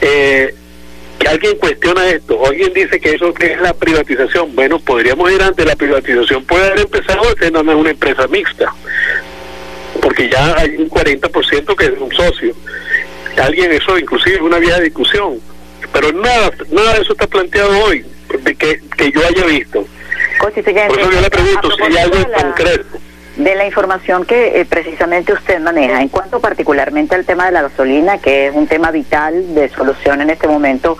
eh, 0.00 0.54
alguien 1.34 1.56
cuestiona 1.58 2.08
esto, 2.08 2.46
alguien 2.46 2.72
dice 2.72 2.98
que 3.00 3.14
eso 3.14 3.32
es 3.38 3.60
la 3.60 3.74
privatización. 3.74 4.54
Bueno, 4.54 4.78
podríamos 4.78 5.30
ir 5.30 5.42
ante 5.42 5.64
la 5.64 5.76
privatización, 5.76 6.44
puede 6.44 6.66
haber 6.66 6.80
empezado 6.80 7.22
siendo 7.38 7.60
una 7.60 7.90
empresa 7.90 8.26
mixta, 8.28 8.74
porque 10.00 10.28
ya 10.28 10.56
hay 10.58 10.76
un 10.76 10.90
40% 10.90 11.76
que 11.76 11.84
es 11.86 12.00
un 12.00 12.12
socio 12.12 12.54
alguien 13.40 13.72
eso 13.72 13.98
inclusive 13.98 14.36
es 14.36 14.42
una 14.42 14.58
vía 14.58 14.76
de 14.76 14.84
discusión 14.84 15.40
pero 15.92 16.12
nada 16.12 16.50
nada 16.70 16.94
de 16.94 17.02
eso 17.02 17.12
está 17.12 17.26
planteado 17.26 17.70
hoy 17.84 18.04
de 18.42 18.54
que, 18.54 18.80
que 18.96 19.12
yo 19.12 19.20
haya 19.26 19.44
visto 19.46 19.86
por 20.38 20.52
eso 20.58 21.10
yo 21.10 21.20
le 21.20 21.30
pregunto 21.30 21.70
si 21.70 21.82
hay 21.82 21.96
algo 21.96 22.32
concreto 22.32 22.84
de 23.36 23.54
la 23.54 23.66
información 23.66 24.24
que 24.24 24.60
eh, 24.60 24.64
precisamente 24.64 25.32
usted 25.32 25.60
maneja, 25.60 26.00
en 26.00 26.08
cuanto 26.08 26.40
particularmente 26.40 27.14
al 27.14 27.24
tema 27.24 27.46
de 27.46 27.52
la 27.52 27.62
gasolina, 27.62 28.18
que 28.18 28.46
es 28.46 28.54
un 28.54 28.66
tema 28.66 28.90
vital 28.90 29.54
de 29.54 29.68
solución 29.70 30.20
en 30.20 30.30
este 30.30 30.46
momento 30.46 30.96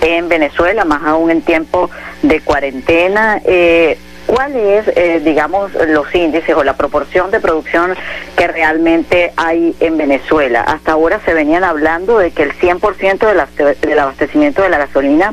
en 0.00 0.28
Venezuela, 0.28 0.84
más 0.84 1.02
aún 1.04 1.30
en 1.30 1.42
tiempo 1.42 1.90
de 2.22 2.40
cuarentena, 2.40 3.40
eh, 3.44 3.98
¿Cuál 4.26 4.56
es, 4.56 4.88
eh, 4.88 5.20
digamos, 5.24 5.72
los 5.86 6.12
índices 6.12 6.54
o 6.56 6.64
la 6.64 6.76
proporción 6.76 7.30
de 7.30 7.38
producción 7.38 7.94
que 8.36 8.48
realmente 8.48 9.32
hay 9.36 9.76
en 9.78 9.96
Venezuela? 9.96 10.62
Hasta 10.62 10.92
ahora 10.92 11.20
se 11.24 11.32
venían 11.32 11.62
hablando 11.62 12.18
de 12.18 12.32
que 12.32 12.42
el 12.42 12.52
100% 12.52 13.24
del 13.80 13.98
abastecimiento 14.00 14.62
de 14.62 14.68
la 14.68 14.78
gasolina 14.78 15.32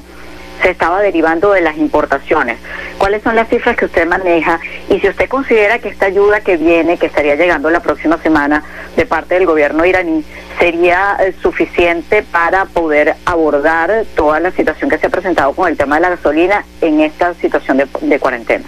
se 0.62 0.70
estaba 0.70 1.02
derivando 1.02 1.52
de 1.52 1.62
las 1.62 1.78
importaciones. 1.78 2.58
¿Cuáles 2.98 3.24
son 3.24 3.36
las 3.36 3.50
cifras 3.50 3.76
que 3.76 3.86
usted 3.86 4.08
maneja? 4.08 4.60
Y 4.90 5.00
si 5.00 5.10
usted 5.10 5.28
considera 5.28 5.80
que 5.80 5.90
esta 5.90 6.06
ayuda 6.06 6.42
que 6.42 6.58
viene, 6.58 6.98
que 6.98 7.08
estaría 7.08 7.36
llegando 7.36 7.70
la 7.70 7.82
próxima 7.82 8.18
semana 8.20 8.64
de 8.96 9.06
parte 9.06 9.36
del 9.36 9.46
gobierno 9.46 9.86
iraní, 9.86 10.24
sería 10.60 11.18
eh, 11.20 11.34
suficiente 11.42 12.24
para 12.24 12.66
poder 12.66 13.16
abordar 13.26 14.06
toda 14.16 14.40
la 14.40 14.52
situación 14.52 14.90
que 14.90 14.98
se 14.98 15.08
ha 15.08 15.10
presentado 15.10 15.54
con 15.54 15.70
el 15.70 15.78
tema 15.78 15.96
de 15.96 16.02
la 16.02 16.10
gasolina 16.12 16.64
en 16.82 17.02
esta 17.02 17.34
situación 17.36 17.84
de 18.02 18.20
cuarentena. 18.20 18.66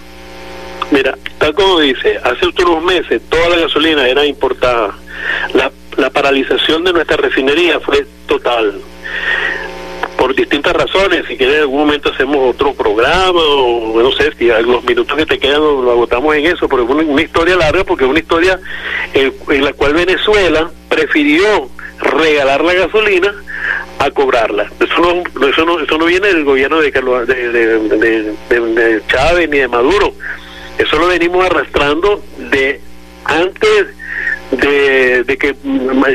Mira, 0.92 1.18
tal 1.40 1.54
como 1.56 1.80
dice, 1.80 2.20
hace 2.24 2.46
unos 2.64 2.84
meses 2.84 3.22
toda 3.30 3.50
la 3.50 3.58
gasolina 3.58 4.08
era 4.08 4.26
importada. 4.26 4.94
La, 5.54 5.72
la 5.98 6.10
paralización 6.10 6.84
de 6.84 6.94
nuestra 6.94 7.18
refinería 7.18 7.80
fue 7.80 8.06
total. 8.28 8.80
Por 10.26 10.34
distintas 10.34 10.74
razones, 10.74 11.24
si 11.28 11.38
quieres 11.38 11.58
en 11.58 11.62
algún 11.62 11.82
momento 11.82 12.10
hacemos 12.12 12.56
otro 12.56 12.74
programa 12.74 13.40
o 13.40 14.02
no 14.02 14.12
sé, 14.14 14.32
si 14.40 14.48
los 14.48 14.84
minutos 14.84 15.16
que 15.16 15.28
te 15.28 15.38
quedan 15.38 15.62
lo, 15.62 15.92
agotamos 15.92 16.36
en 16.36 16.48
eso, 16.48 16.68
pero 16.68 16.84
es 16.84 16.90
una, 16.90 17.22
historia 17.22 17.56
larga 17.56 17.84
porque 17.84 18.06
es 18.06 18.10
una 18.10 18.18
historia 18.18 18.60
en, 19.14 19.64
la 19.64 19.74
cual 19.74 19.94
Venezuela 19.94 20.72
prefirió 20.90 21.70
regalar 22.00 22.64
la 22.64 22.74
gasolina 22.74 23.36
a 24.00 24.10
cobrarla. 24.10 24.68
Eso 24.80 25.00
no, 25.00 25.48
eso 25.48 25.64
no, 25.64 25.80
eso 25.80 25.96
no 25.96 26.06
viene 26.06 26.30
del 26.30 26.44
gobierno 26.44 26.82
de, 26.82 26.90
de 28.50 29.02
Chávez 29.08 29.48
ni 29.48 29.60
de 29.60 29.68
Maduro 29.68 30.12
eso 30.78 30.98
lo 30.98 31.08
venimos 31.08 31.46
arrastrando 31.46 32.22
de 32.38 32.82
antes 33.26 33.88
de, 34.52 35.38
que 35.40 35.56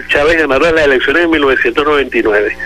Chávez 0.09 0.38
ganara 0.38 0.71
las 0.73 0.85
elecciones 0.85 1.25
en 1.25 1.31
1999. 1.31 2.57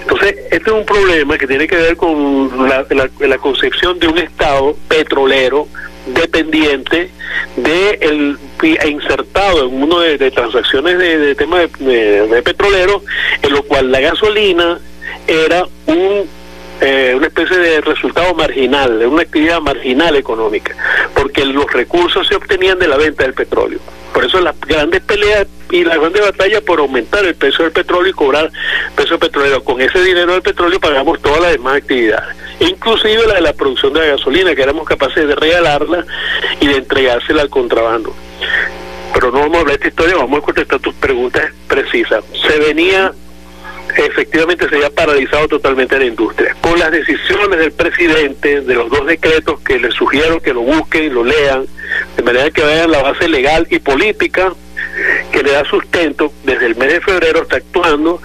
Entonces, 0.00 0.36
este 0.50 0.70
es 0.70 0.76
un 0.76 0.84
problema 0.84 1.38
que 1.38 1.46
tiene 1.46 1.66
que 1.66 1.76
ver 1.76 1.96
con 1.96 2.68
la, 2.68 3.38
concepción 3.38 3.98
de 3.98 4.08
un 4.08 4.18
Estado 4.18 4.76
petrolero 4.88 5.68
dependiente 6.06 7.10
de 7.56 7.98
el 8.00 8.38
e 8.62 8.88
insertado 8.88 9.68
en 9.68 9.82
uno 9.82 10.00
de, 10.00 10.30
transacciones 10.30 10.98
de, 10.98 11.34
temas 11.34 11.70
de 11.78 12.42
petrolero, 12.44 13.02
en 13.42 13.52
lo 13.52 13.62
cual 13.62 13.90
la 13.90 14.00
gasolina 14.00 14.78
era 15.26 15.66
un 15.86 16.28
eh, 16.80 17.12
una 17.14 17.26
especie 17.26 17.58
de 17.58 17.80
resultado 17.82 18.34
marginal, 18.34 19.04
una 19.06 19.22
actividad 19.22 19.60
marginal 19.60 20.16
económica, 20.16 20.74
porque 21.14 21.44
los 21.44 21.70
recursos 21.72 22.26
se 22.26 22.34
obtenían 22.34 22.78
de 22.78 22.88
la 22.88 22.96
venta 22.96 23.24
del 23.24 23.34
petróleo. 23.34 23.78
Por 24.14 24.24
eso 24.24 24.40
las 24.40 24.58
grandes 24.60 25.02
peleas 25.02 25.46
y 25.70 25.84
las 25.84 25.98
grandes 25.98 26.22
batallas 26.22 26.62
por 26.62 26.80
aumentar 26.80 27.24
el 27.24 27.34
precio 27.34 27.64
del 27.64 27.72
petróleo 27.72 28.10
y 28.10 28.14
cobrar 28.14 28.50
peso 28.96 29.18
petrolero. 29.18 29.62
Con 29.62 29.80
ese 29.80 30.02
dinero 30.02 30.32
del 30.32 30.42
petróleo 30.42 30.80
pagamos 30.80 31.20
todas 31.20 31.40
las 31.40 31.52
demás 31.52 31.76
actividades, 31.76 32.34
inclusive 32.60 33.26
la 33.26 33.34
de 33.34 33.40
la 33.42 33.52
producción 33.52 33.92
de 33.92 34.00
la 34.00 34.06
gasolina, 34.06 34.54
que 34.54 34.62
éramos 34.62 34.88
capaces 34.88 35.28
de 35.28 35.34
regalarla 35.34 36.04
y 36.60 36.66
de 36.66 36.76
entregársela 36.76 37.42
al 37.42 37.50
contrabando. 37.50 38.14
Pero 39.12 39.30
no 39.30 39.40
vamos 39.40 39.56
a 39.56 39.60
hablar 39.60 39.78
de 39.78 39.86
esta 39.86 39.88
historia, 39.88 40.16
vamos 40.16 40.38
a 40.38 40.42
contestar 40.42 40.80
tus 40.80 40.94
preguntas 40.94 41.52
precisas. 41.68 42.24
Se 42.48 42.58
venía 42.58 43.12
efectivamente 43.96 44.68
se 44.68 44.76
había 44.76 44.90
paralizado 44.90 45.48
totalmente 45.48 45.98
la 45.98 46.04
industria. 46.04 46.56
Con 46.60 46.78
las 46.78 46.90
decisiones 46.90 47.58
del 47.58 47.72
presidente, 47.72 48.60
de 48.60 48.74
los 48.74 48.90
dos 48.90 49.06
decretos 49.06 49.60
que 49.60 49.78
le 49.78 49.90
sugiero 49.90 50.40
que 50.40 50.54
lo 50.54 50.60
busquen 50.60 51.04
y 51.04 51.10
lo 51.10 51.24
lean, 51.24 51.66
de 52.16 52.22
manera 52.22 52.50
que 52.50 52.62
vean 52.62 52.90
la 52.90 53.02
base 53.02 53.28
legal 53.28 53.66
y 53.70 53.78
política 53.78 54.52
que 55.32 55.42
le 55.42 55.52
da 55.52 55.64
sustento, 55.64 56.32
desde 56.44 56.66
el 56.66 56.76
mes 56.76 56.92
de 56.92 57.00
febrero 57.00 57.42
está 57.42 57.56
actuando 57.56 58.20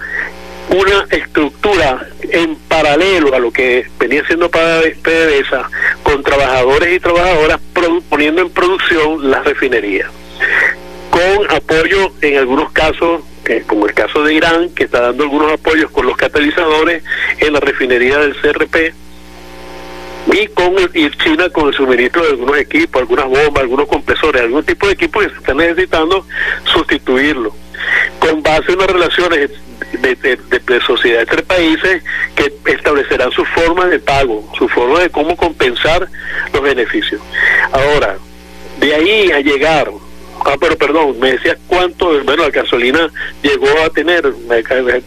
una 0.68 1.06
estructura 1.10 2.08
en 2.22 2.56
paralelo 2.68 3.34
a 3.34 3.38
lo 3.38 3.52
que 3.52 3.86
venía 3.98 4.26
siendo 4.26 4.50
PDVSA 4.50 5.70
con 6.02 6.22
trabajadores 6.24 6.96
y 6.96 7.00
trabajadoras 7.00 7.60
poniendo 8.08 8.42
en 8.42 8.50
producción 8.50 9.30
las 9.30 9.44
refinerías 9.44 10.10
con 11.10 11.50
apoyo 11.50 12.12
en 12.20 12.36
algunos 12.36 12.72
casos 12.72 13.22
como 13.66 13.86
el 13.86 13.94
caso 13.94 14.22
de 14.22 14.34
Irán, 14.34 14.70
que 14.70 14.84
está 14.84 15.00
dando 15.00 15.24
algunos 15.24 15.52
apoyos 15.52 15.90
con 15.90 16.06
los 16.06 16.16
catalizadores 16.16 17.02
en 17.38 17.52
la 17.52 17.60
refinería 17.60 18.18
del 18.18 18.36
CRP, 18.36 18.94
y 20.32 20.46
con 20.48 20.74
y 20.92 21.08
China 21.10 21.48
con 21.50 21.68
el 21.68 21.74
suministro 21.74 22.22
de 22.22 22.30
algunos 22.30 22.58
equipos, 22.58 23.00
algunas 23.00 23.26
bombas, 23.26 23.62
algunos 23.62 23.86
compresores, 23.86 24.42
algún 24.42 24.64
tipo 24.64 24.86
de 24.86 24.94
equipo 24.94 25.20
que 25.20 25.30
se 25.30 25.36
están 25.36 25.58
necesitando 25.58 26.26
sustituirlo, 26.64 27.54
con 28.18 28.42
base 28.42 28.72
en 28.72 28.78
las 28.78 28.88
relaciones 28.88 29.50
de, 29.92 30.14
de, 30.16 30.80
sociedad 30.80 31.22
entre 31.22 31.42
países 31.42 32.02
que 32.34 32.52
establecerán 32.72 33.30
su 33.30 33.44
forma 33.44 33.86
de 33.86 34.00
pago, 34.00 34.48
su 34.58 34.68
forma 34.68 35.00
de 35.00 35.10
cómo 35.10 35.36
compensar 35.36 36.08
los 36.52 36.62
beneficios. 36.62 37.20
Ahora, 37.72 38.16
de 38.78 38.94
ahí 38.94 39.30
a 39.30 39.40
llegar 39.40 39.90
Ah, 40.44 40.56
pero 40.60 40.76
perdón, 40.76 41.18
me 41.18 41.32
decías 41.32 41.58
cuánto, 41.66 42.22
bueno, 42.24 42.44
la 42.44 42.50
gasolina 42.50 43.10
llegó 43.42 43.66
a 43.84 43.90
tener, 43.90 44.32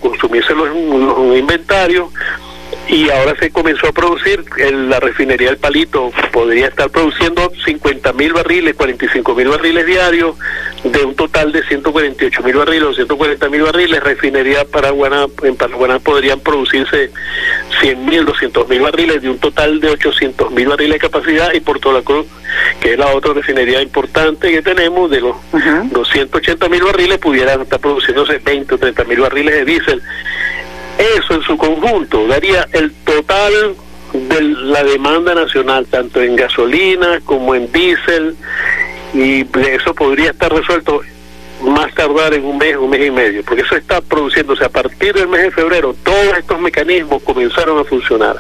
consumirse 0.02 0.54
los, 0.54 0.70
los 0.70 1.38
inventarios 1.38 2.10
y 2.88 3.10
ahora 3.12 3.36
se 3.40 3.52
comenzó 3.52 3.88
a 3.88 3.92
producir, 3.92 4.44
la 4.72 5.00
refinería 5.00 5.50
del 5.50 5.58
Palito. 5.58 6.12
Podría 6.32 6.68
estar 6.68 6.90
produciendo 6.90 7.52
50 7.64 8.14
mil 8.14 8.34
barriles, 8.34 8.76
45 8.76 9.36
mil 9.36 9.48
barriles 9.50 9.86
diarios, 9.86 10.36
de 10.84 11.04
un 11.04 11.16
total 11.16 11.52
de 11.52 11.64
148 11.64 12.42
mil 12.44 12.56
barriles 12.56 12.84
o 12.84 12.94
140 12.94 13.50
mil 13.50 13.62
barriles, 13.62 14.04
refinería 14.04 14.66
Paraguana, 14.66 15.28
en 15.44 15.56
Paraguaná 15.56 16.00
podrían 16.00 16.40
producirse 16.40 17.12
100 17.82 18.06
mil, 18.06 18.26
200 18.26 18.68
mil 18.68 18.82
barriles, 18.82 19.22
de 19.22 19.30
un 19.30 19.38
total 19.38 19.80
de 19.80 19.90
800 19.92 20.52
mil 20.52 20.68
barriles 20.68 20.94
de 20.94 21.00
capacidad, 21.00 21.54
y 21.54 21.60
Puerto 21.60 21.92
La 21.92 22.02
Cruz, 22.02 22.26
que 22.82 22.94
es 22.94 23.00
la 23.00 23.14
otra 23.14 23.34
refinería 23.34 23.82
importante 23.82 24.52
que 24.52 24.62
tenemos, 24.64 25.12
de 25.12 25.22
los 25.22 25.36
280 25.92 26.70
mil 26.70 26.84
barriles, 26.84 27.20
pudieran 27.20 27.62
estar 27.62 27.80
produciéndose 27.80 28.40
20 28.40 28.76
o 28.76 28.78
30 28.78 29.04
mil 29.04 29.20
barriles 29.20 29.54
de 29.54 29.66
diésel. 29.66 30.02
Eso 31.00 31.34
en 31.34 31.42
su 31.44 31.58
conjunto 31.58 32.28
daría 32.28 32.68
el 32.74 32.92
total 33.06 33.54
de 34.12 34.42
la 34.42 34.84
demanda 34.84 35.34
nacional, 35.34 35.88
tanto 35.88 36.22
en 36.22 36.36
gasolina 36.36 37.22
como 37.24 37.56
en 37.56 37.72
diésel, 37.72 38.36
y 39.14 39.46
eso 39.72 39.96
podría 39.96 40.32
estar 40.32 40.54
resuelto 40.54 41.02
más 41.62 41.94
tardar 41.94 42.34
en 42.34 42.44
un 42.44 42.58
mes, 42.58 42.76
un 42.76 42.90
mes 42.90 43.08
y 43.08 43.12
medio, 43.12 43.44
porque 43.44 43.62
eso 43.62 43.76
está 43.76 44.02
produciéndose 44.02 44.64
a 44.66 44.70
partir 44.70 45.14
del 45.14 45.28
mes 45.28 45.44
de 45.44 45.52
febrero, 45.52 45.96
todos 46.04 46.38
estos 46.38 46.60
mecanismos 46.60 47.22
comenzaron 47.24 47.80
a 47.80 47.84
funcionar, 47.84 48.38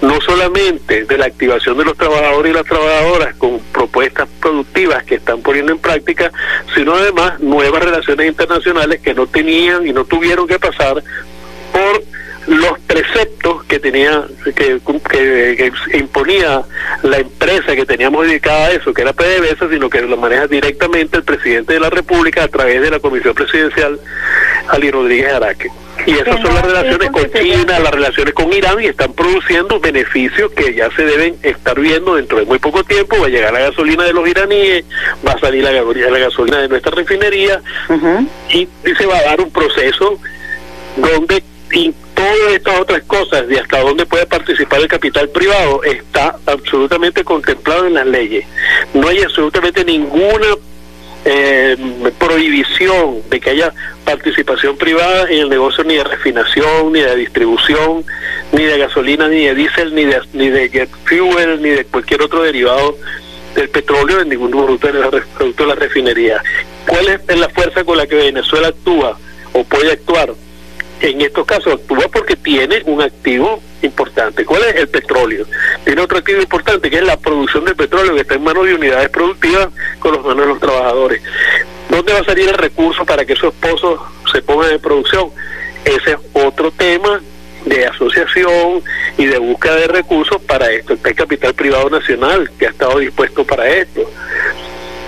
no 0.00 0.20
solamente 0.20 1.04
de 1.04 1.18
la 1.18 1.26
activación 1.26 1.78
de 1.78 1.84
los 1.84 1.96
trabajadores 1.96 2.50
y 2.50 2.54
las 2.54 2.64
trabajadoras 2.64 3.34
con 3.36 3.58
propuestas 3.72 4.28
productivas 4.40 5.04
que 5.04 5.16
están 5.16 5.42
poniendo 5.42 5.72
en 5.72 5.78
práctica, 5.78 6.32
sino 6.74 6.94
además 6.94 7.40
nuevas 7.40 7.82
relaciones 7.82 8.28
internacionales 8.28 9.00
que 9.00 9.14
no 9.14 9.26
tenían 9.26 9.86
y 9.86 9.92
no 9.92 10.04
tuvieron 10.04 10.46
que 10.46 10.58
pasar 10.58 11.02
por 11.72 12.02
los 12.46 12.78
preceptos 12.80 13.64
que 13.64 13.78
tenía 13.78 14.24
que, 14.56 14.80
que, 14.80 15.72
imponía 15.96 16.62
la 17.02 17.18
empresa 17.18 17.76
que 17.76 17.86
teníamos 17.86 18.26
dedicada 18.26 18.66
a 18.66 18.70
eso, 18.72 18.92
que 18.92 19.02
era 19.02 19.12
PDVSA, 19.12 19.68
sino 19.70 19.90
que 19.90 20.00
lo 20.02 20.16
maneja 20.16 20.46
directamente 20.46 21.18
el 21.18 21.22
presidente 21.22 21.74
de 21.74 21.80
la 21.80 21.90
República 21.90 22.44
a 22.44 22.48
través 22.48 22.80
de 22.80 22.90
la 22.90 22.98
Comisión 22.98 23.34
Presidencial, 23.34 24.00
Ali 24.68 24.90
Rodríguez 24.90 25.32
Araque. 25.32 25.70
Y 26.06 26.12
esas 26.12 26.40
son 26.40 26.54
las 26.54 26.64
relaciones 26.64 27.10
con 27.10 27.30
China, 27.30 27.78
las 27.78 27.92
relaciones 27.92 28.32
con 28.32 28.52
Irán 28.52 28.82
y 28.82 28.86
están 28.86 29.12
produciendo 29.12 29.78
beneficios 29.78 30.50
que 30.52 30.74
ya 30.74 30.90
se 30.96 31.04
deben 31.04 31.36
estar 31.42 31.78
viendo 31.78 32.14
dentro 32.14 32.38
de 32.38 32.46
muy 32.46 32.58
poco 32.58 32.82
tiempo. 32.84 33.16
Va 33.20 33.26
a 33.26 33.28
llegar 33.28 33.52
la 33.52 33.60
gasolina 33.60 34.04
de 34.04 34.14
los 34.14 34.26
iraníes, 34.26 34.84
va 35.26 35.32
a 35.32 35.38
salir 35.38 35.62
la, 35.62 35.72
la 35.72 36.18
gasolina 36.18 36.58
de 36.58 36.68
nuestra 36.68 36.92
refinería 36.92 37.60
y, 38.50 38.60
y 38.60 38.94
se 38.96 39.06
va 39.06 39.18
a 39.18 39.22
dar 39.22 39.40
un 39.42 39.50
proceso 39.50 40.18
donde 40.96 41.42
y 41.72 41.94
todas 42.14 42.52
estas 42.52 42.80
otras 42.80 43.02
cosas 43.02 43.46
de 43.48 43.58
hasta 43.58 43.80
dónde 43.80 44.06
puede 44.06 44.26
participar 44.26 44.80
el 44.80 44.88
capital 44.88 45.28
privado 45.28 45.82
está 45.84 46.36
absolutamente 46.46 47.24
contemplado 47.24 47.86
en 47.86 47.94
las 47.94 48.06
leyes. 48.06 48.44
No 48.94 49.08
hay 49.08 49.22
absolutamente 49.22 49.84
ninguna 49.84 50.46
eh, 51.24 51.76
prohibición 52.18 53.22
de 53.28 53.40
que 53.40 53.50
haya 53.50 53.72
participación 54.04 54.76
privada 54.76 55.30
en 55.30 55.40
el 55.40 55.48
negocio 55.48 55.84
ni 55.84 55.94
de 55.94 56.04
refinación, 56.04 56.92
ni 56.92 57.00
de 57.00 57.14
distribución, 57.16 58.04
ni 58.52 58.64
de 58.64 58.78
gasolina, 58.78 59.28
ni 59.28 59.44
de 59.44 59.54
diésel, 59.54 59.94
ni 59.94 60.04
de, 60.04 60.20
ni 60.32 60.48
de 60.48 60.68
jet 60.70 60.90
fuel, 61.04 61.60
ni 61.62 61.70
de 61.70 61.84
cualquier 61.84 62.22
otro 62.22 62.42
derivado 62.42 62.96
del 63.54 63.68
petróleo 63.68 64.20
en 64.20 64.28
ningún 64.28 64.50
producto 64.50 64.86
de 64.86 64.94
la, 64.94 65.10
producto 65.10 65.62
de 65.64 65.68
la 65.68 65.74
refinería. 65.74 66.42
¿Cuál 66.86 67.08
es 67.08 67.38
la 67.38 67.48
fuerza 67.50 67.84
con 67.84 67.96
la 67.98 68.06
que 68.06 68.16
Venezuela 68.16 68.68
actúa 68.68 69.18
o 69.52 69.64
puede 69.64 69.92
actuar? 69.92 70.30
En 71.00 71.20
estos 71.20 71.46
casos 71.46 71.74
actúa 71.74 72.08
porque 72.12 72.36
tiene 72.36 72.82
un 72.86 73.00
activo 73.00 73.62
importante. 73.82 74.44
¿Cuál 74.44 74.62
es? 74.64 74.76
El 74.76 74.88
petróleo. 74.88 75.46
Tiene 75.84 76.02
otro 76.02 76.18
activo 76.18 76.40
importante 76.40 76.90
que 76.90 76.98
es 76.98 77.04
la 77.04 77.16
producción 77.16 77.64
de 77.64 77.74
petróleo 77.74 78.14
que 78.14 78.20
está 78.22 78.34
en 78.34 78.44
manos 78.44 78.66
de 78.66 78.74
unidades 78.74 79.08
productivas 79.08 79.68
con 79.98 80.12
los 80.12 80.24
manos 80.24 80.44
de 80.44 80.46
los 80.46 80.60
trabajadores. 80.60 81.22
¿Dónde 81.88 82.12
va 82.12 82.20
a 82.20 82.24
salir 82.24 82.48
el 82.48 82.54
recurso 82.54 83.04
para 83.04 83.24
que 83.24 83.32
esos 83.32 83.52
pozos 83.54 84.00
se 84.30 84.42
pongan 84.42 84.72
en 84.72 84.80
producción? 84.80 85.30
Ese 85.84 86.12
es 86.12 86.16
otro 86.34 86.70
tema 86.70 87.20
de 87.64 87.86
asociación 87.86 88.82
y 89.18 89.26
de 89.26 89.38
búsqueda 89.38 89.76
de 89.76 89.86
recursos 89.88 90.40
para 90.42 90.70
esto. 90.70 90.94
Está 90.94 91.10
el 91.10 91.14
capital 91.14 91.54
privado 91.54 91.90
nacional 91.90 92.50
que 92.58 92.66
ha 92.66 92.70
estado 92.70 92.98
dispuesto 92.98 93.44
para 93.44 93.68
esto. 93.68 94.08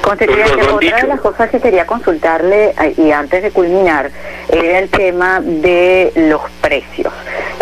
Constituyente, 0.03 0.63
otra 0.71 0.97
de 0.97 1.07
las 1.07 1.21
cosas 1.21 1.49
que 1.49 1.61
quería 1.61 1.87
consultarle 1.87 2.75
eh, 2.81 2.95
y 2.97 3.13
antes 3.13 3.43
de 3.43 3.51
culminar 3.51 4.11
era 4.51 4.79
el 4.81 4.91
tema 4.91 5.41
de 5.41 6.13
los 6.15 6.43
precios. 6.61 7.13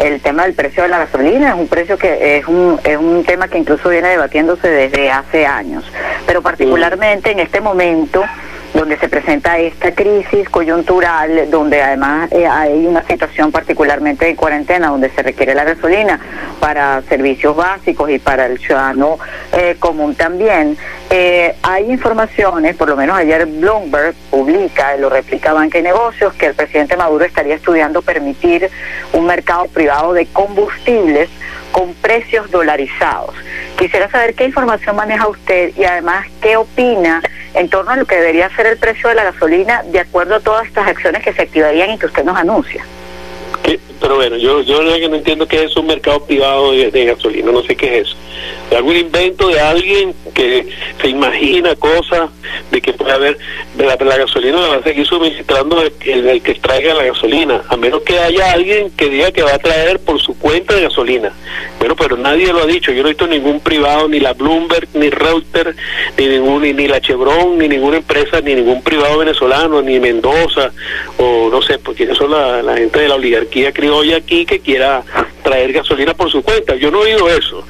El 0.03 0.21
tema 0.21 0.45
del 0.45 0.55
precio 0.55 0.83
de 0.83 0.89
la 0.89 0.99
gasolina 0.99 1.51
es 1.51 1.55
un 1.55 1.69
precio 1.69 1.99
que 1.99 2.39
es 2.39 2.47
un, 2.49 2.81
es 2.83 2.97
un 2.97 3.25
tema 3.25 3.49
que 3.49 3.59
incluso 3.59 3.91
viene 3.91 4.09
debatiéndose 4.09 4.69
desde 4.69 5.11
hace 5.11 5.47
años, 5.47 5.85
pero 6.27 6.41
particularmente 6.41 7.31
en 7.33 7.41
este 7.41 7.61
momento 7.61 8.25
donde 8.75 8.97
se 8.99 9.09
presenta 9.09 9.59
esta 9.59 9.93
crisis 9.93 10.49
coyuntural, 10.49 11.51
donde 11.51 11.83
además 11.83 12.31
eh, 12.33 12.47
hay 12.47 12.87
una 12.87 13.03
situación 13.03 13.51
particularmente 13.51 14.27
de 14.27 14.37
cuarentena, 14.37 14.89
donde 14.89 15.11
se 15.11 15.23
requiere 15.23 15.55
la 15.55 15.65
gasolina 15.65 16.21
para 16.61 17.03
servicios 17.03 17.57
básicos 17.57 18.11
y 18.11 18.19
para 18.19 18.47
el 18.47 18.59
ciudadano 18.59 19.19
eh, 19.53 19.77
común 19.79 20.15
también. 20.15 20.77
Eh, 21.11 21.57
hay 21.63 21.91
informaciones, 21.91 22.77
por 22.77 22.89
lo 22.89 22.97
menos 22.97 23.17
ayer 23.17 23.47
Bloomberg 23.47 24.15
publica, 24.31 24.97
lo 24.97 25.09
replica 25.09 25.53
Banca 25.53 25.79
y 25.79 25.83
Negocios, 25.83 26.33
que 26.35 26.47
el 26.47 26.55
presidente 26.55 26.97
Maduro 26.97 27.25
estaría 27.25 27.57
estudiando 27.57 28.03
permitir 28.03 28.71
un 29.13 29.27
mercado 29.27 29.67
privado 29.67 30.13
de 30.13 30.27
combustibles 30.27 31.29
con 31.73 31.95
precios 31.95 32.51
dolarizados. 32.51 33.35
Quisiera 33.79 34.11
saber 34.11 34.35
qué 34.35 34.45
información 34.45 34.97
maneja 34.97 35.29
usted 35.29 35.73
y 35.77 35.85
además 35.85 36.27
qué 36.41 36.57
opina 36.57 37.23
en 37.55 37.69
torno 37.69 37.91
a 37.91 37.97
lo 37.97 38.07
que 38.07 38.17
debería 38.17 38.49
ser 38.55 38.67
el 38.67 38.79
precio 38.79 39.09
de 39.09 39.15
la 39.15 39.25
gasolina 39.25 39.83
de 39.85 40.01
acuerdo 40.01 40.37
a 40.37 40.41
todas 40.41 40.67
estas 40.67 40.89
acciones 40.89 41.23
que 41.23 41.33
se 41.33 41.43
activarían 41.43 41.91
y 41.91 41.99
que 41.99 42.07
usted 42.07 42.25
nos 42.25 42.37
anuncia. 42.37 42.85
Pero 44.01 44.17
bueno, 44.17 44.37
yo 44.39 44.63
yo 44.63 44.83
no 44.83 45.17
entiendo 45.17 45.47
qué 45.47 45.65
es 45.65 45.77
un 45.77 45.87
mercado 45.87 46.25
privado 46.25 46.73
de, 46.73 47.05
gasolina, 47.05 47.53
no 47.53 47.63
sé 47.63 47.77
qué 47.77 47.99
es 47.99 48.09
eso. 48.09 48.17
Algún 48.75 48.97
invento 48.97 49.49
de 49.49 49.61
alguien 49.61 50.15
que 50.33 50.67
se 51.01 51.09
imagina 51.09 51.75
cosas 51.75 52.31
de 52.71 52.81
que 52.81 52.93
puede 52.95 53.13
haber, 53.13 53.39
de 53.75 53.85
la, 53.85 53.97
gasolina 53.97 54.61
la 54.61 54.69
va 54.69 54.77
a 54.77 54.83
seguir 54.83 55.05
suministrando 55.07 55.83
el, 55.83 56.41
que 56.41 56.55
traiga 56.55 56.95
la 56.95 57.05
gasolina, 57.05 57.63
a 57.69 57.77
menos 57.77 58.03
que 58.03 58.19
haya 58.19 58.53
alguien 58.53 58.91
que 58.93 59.11
diga 59.11 59.33
que 59.33 59.43
va 59.43 59.55
a 59.55 59.59
traer 59.59 59.99
por 59.99 60.19
su 60.21 60.39
cuenta 60.39 60.75
de 60.75 60.83
gasolina. 60.83 61.33
Bueno, 61.79 61.95
pero 61.97 62.17
nadie 62.17 62.53
lo 62.53 62.63
ha 62.63 62.67
dicho, 62.67 62.93
yo 62.93 63.03
no 63.03 63.09
he 63.09 63.13
visto 63.13 63.27
ningún 63.27 63.61
privado, 63.61 64.09
ni 64.09 64.21
la 64.21 64.33
Bloomberg, 64.33 64.89
ni 64.95 65.11
Reuters, 65.11 65.77
ni 66.17 66.27
ningún, 66.27 66.63
ni, 66.63 66.89
la 66.89 67.01
Chevron, 67.01 67.59
ni 67.59 67.69
ninguna 67.69 67.99
empresa, 67.99 68.41
ni 68.41 68.55
ningún 68.55 68.83
privado 68.83 69.19
venezolano, 69.19 69.83
ni 69.83 69.99
Mendoza, 70.01 70.71
o 71.19 71.51
no 71.51 71.61
sé, 71.61 71.79
porque 71.79 72.05
eso 72.05 72.25
es 72.25 72.31
la, 72.31 72.63
la 72.63 72.77
gente 72.77 73.01
de 73.01 73.09
la 73.09 73.17
oligarquía 73.17 73.73
criolla 73.73 73.90
hoy 73.91 74.15
aquí 74.15 74.47
que 74.47 74.61
quiera 74.61 75.03
traer 75.43 75.73
gasolina 75.73 76.15
por 76.15 76.31
su 76.31 76.43
cuenta. 76.43 76.75
Yo 76.77 76.91
no 76.91 77.05
he 77.05 77.15
oído 77.15 77.29
eso. 77.29 77.67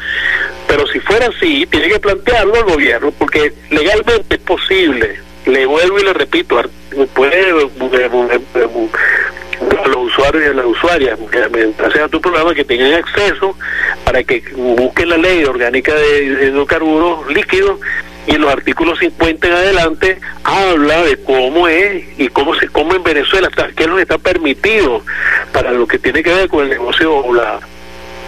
Pero 0.66 0.86
si 0.86 1.00
fuera 1.00 1.26
así, 1.26 1.66
tiene 1.66 1.88
que 1.88 1.98
plantearlo 1.98 2.54
el 2.54 2.64
gobierno, 2.64 3.12
porque 3.18 3.52
legalmente 3.70 4.36
es 4.36 4.40
posible. 4.42 5.20
Le 5.46 5.66
vuelvo 5.66 5.98
y 5.98 6.04
le 6.04 6.12
repito, 6.12 6.60
puede 7.14 7.50
a 9.82 9.88
los 9.88 9.96
usuarios 9.96 10.44
y 10.44 10.48
a 10.48 10.54
las 10.54 10.66
usuarias, 10.66 11.18
sea 11.92 12.08
tu 12.08 12.20
programa, 12.20 12.54
que 12.54 12.64
tengan 12.64 12.94
acceso 12.94 13.56
para 14.04 14.22
que 14.22 14.42
busquen 14.54 15.08
la 15.08 15.16
ley 15.16 15.44
orgánica 15.44 15.94
de 15.94 16.24
hidrocarburos 16.24 17.26
líquidos 17.32 17.80
y 18.30 18.38
los 18.38 18.50
artículos 18.52 18.98
50 19.00 19.46
en 19.46 19.52
adelante 19.52 20.18
habla 20.44 21.02
de 21.02 21.16
cómo 21.22 21.66
es 21.68 22.04
y 22.18 22.28
cómo 22.28 22.54
se 22.54 22.68
come 22.68 22.96
en 22.96 23.02
Venezuela, 23.02 23.50
qué 23.76 23.82
es 23.82 23.88
lo 23.88 23.96
que 23.96 24.02
está 24.02 24.18
permitido 24.18 25.02
para 25.52 25.72
lo 25.72 25.86
que 25.86 25.98
tiene 25.98 26.22
que 26.22 26.32
ver 26.32 26.48
con 26.48 26.64
el 26.64 26.70
negocio 26.70 27.14
o 27.14 27.34
la 27.34 27.58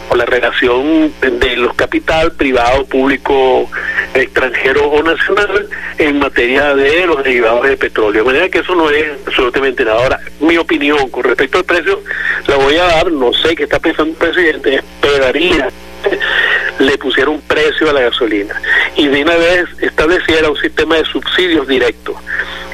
o 0.09 0.17
la 0.17 0.27
relación 0.27 1.13
de 1.21 1.57
los 1.57 1.75
capital 1.75 2.33
privado, 2.33 2.85
público, 2.85 3.71
extranjero 4.13 4.89
o 4.91 5.03
nacional 5.03 5.69
en 5.97 6.19
materia 6.19 6.75
de 6.75 7.07
los 7.07 7.23
derivados 7.23 7.67
de 7.67 7.77
petróleo. 7.77 8.23
De 8.23 8.27
manera 8.27 8.49
que 8.51 8.59
eso 8.59 8.75
no 8.75 8.91
es 8.91 9.07
absolutamente 9.27 9.85
nada. 9.85 10.03
Ahora, 10.03 10.21
mi 10.41 10.59
opinión 10.59 11.09
con 11.09 11.25
respecto 11.25 11.59
al 11.59 11.65
precio 11.65 12.03
la 12.47 12.57
voy 12.57 12.77
a 12.77 12.85
dar, 12.85 13.11
no 13.13 13.33
sé 13.33 13.55
qué 13.55 13.63
está 13.63 13.79
pensando 13.79 14.13
el 14.13 14.19
presidente, 14.19 14.75
esperaría 14.75 15.69
le 16.79 16.99
pusiera 16.99 17.31
un 17.31 17.41
precio 17.43 17.91
a 17.91 17.93
la 17.93 18.03
gasolina 18.03 18.55
y 18.97 19.09
de 19.09 19.23
una 19.23 19.37
vez 19.37 19.67
estableciera 19.81 20.51
un 20.51 20.57
sistema 20.57 20.97
de 20.97 21.05
subsidios 21.05 21.67
directos. 21.69 22.17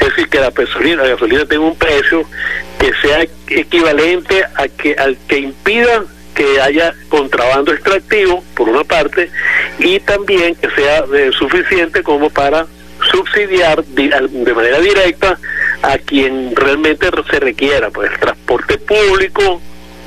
Es 0.01 0.09
decir, 0.09 0.29
que 0.29 0.41
la 0.41 0.51
gasolina, 0.51 1.03
la 1.03 1.11
gasolina 1.11 1.45
tenga 1.45 1.67
un 1.67 1.77
precio 1.77 2.25
que 2.79 2.93
sea 3.03 3.27
equivalente 3.49 4.45
a 4.55 4.69
que 4.69 4.95
al 4.95 5.17
que 5.27 5.39
impida 5.39 6.05
que 6.35 6.61
haya 6.61 6.95
contrabando 7.09 7.73
extractivo, 7.73 8.45
por 8.55 8.69
una 8.69 8.85
parte, 8.85 9.29
y 9.81 9.99
también 9.99 10.55
que 10.55 10.71
sea 10.71 11.05
eh, 11.13 11.31
suficiente 11.37 12.05
como 12.05 12.31
para 12.31 12.67
subsidiar 13.11 13.85
de, 13.85 14.55
manera 14.55 14.79
directa 14.79 15.37
a 15.83 15.99
quien 15.99 16.55
realmente 16.55 17.09
se 17.29 17.41
requiera, 17.41 17.91
pues 17.91 18.13
el 18.13 18.19
transporte 18.19 18.79
público 18.79 19.61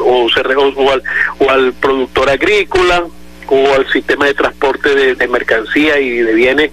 o, 0.04 0.30
se, 0.30 0.42
o, 0.42 0.92
al, 0.92 1.04
o 1.40 1.50
al 1.50 1.74
productor 1.74 2.30
agrícola 2.30 3.04
o 3.48 3.74
al 3.74 3.86
sistema 3.92 4.26
de 4.28 4.34
transporte 4.34 5.16
de, 5.16 5.28
mercancía 5.28 6.00
y 6.00 6.20
de 6.20 6.34
bienes 6.34 6.72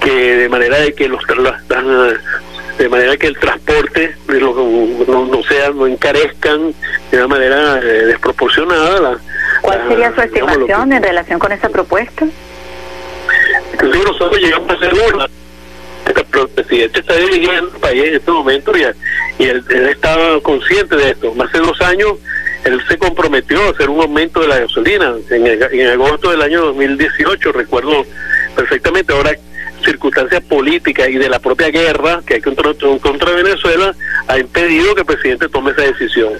que 0.00 0.36
de 0.36 0.48
manera 0.48 0.78
de 0.78 0.94
que 0.94 1.08
los 1.08 1.22
de 2.78 2.88
manera 2.88 3.16
que 3.16 3.26
el 3.26 3.38
transporte 3.38 4.14
no, 4.28 5.26
no 5.26 5.42
sea 5.44 5.70
no 5.70 5.86
encarezcan 5.86 6.74
de 7.10 7.16
una 7.16 7.28
manera 7.28 7.78
eh, 7.78 8.06
desproporcionada 8.06 9.18
¿Cuál 9.62 9.88
sería 9.88 10.14
su 10.14 10.20
estimación 10.20 10.92
en 10.92 11.02
relación 11.02 11.38
con 11.38 11.52
esa 11.52 11.68
propuesta? 11.68 12.26
Entonces 13.72 14.04
nosotros 14.04 14.40
llegamos 14.40 14.70
a 14.70 14.74
hacer 14.74 14.94
una 14.94 15.26
el 16.38 16.48
presidente 16.48 17.00
está 17.00 17.16
dirigiendo 17.16 17.70
el 17.74 17.80
país 17.80 18.04
en 18.04 18.14
este 18.14 18.30
momento 18.30 18.72
y, 18.76 19.42
y 19.42 19.46
él, 19.46 19.64
estaba 19.88 20.40
consciente 20.40 20.96
de 20.96 21.10
esto. 21.10 21.34
Hace 21.42 21.58
dos 21.58 21.80
años 21.82 22.12
él 22.64 22.80
se 22.88 22.98
comprometió 22.98 23.62
a 23.62 23.70
hacer 23.70 23.88
un 23.88 24.00
aumento 24.00 24.40
de 24.40 24.48
la 24.48 24.58
gasolina 24.58 25.14
en, 25.30 25.46
en 25.46 25.86
agosto 25.88 26.30
del 26.30 26.42
año 26.42 26.62
2018, 26.66 27.52
recuerdo 27.52 28.04
perfectamente. 28.54 29.12
Ahora, 29.12 29.32
circunstancias 29.84 30.42
políticas 30.44 31.08
y 31.08 31.18
de 31.18 31.28
la 31.28 31.38
propia 31.38 31.70
guerra 31.70 32.22
que 32.26 32.34
hay 32.34 32.40
contra, 32.40 32.72
contra 33.00 33.32
Venezuela 33.32 33.94
ha 34.26 34.38
impedido 34.38 34.94
que 34.94 35.00
el 35.00 35.06
presidente 35.06 35.48
tome 35.48 35.70
esa 35.72 35.82
decisión. 35.82 36.34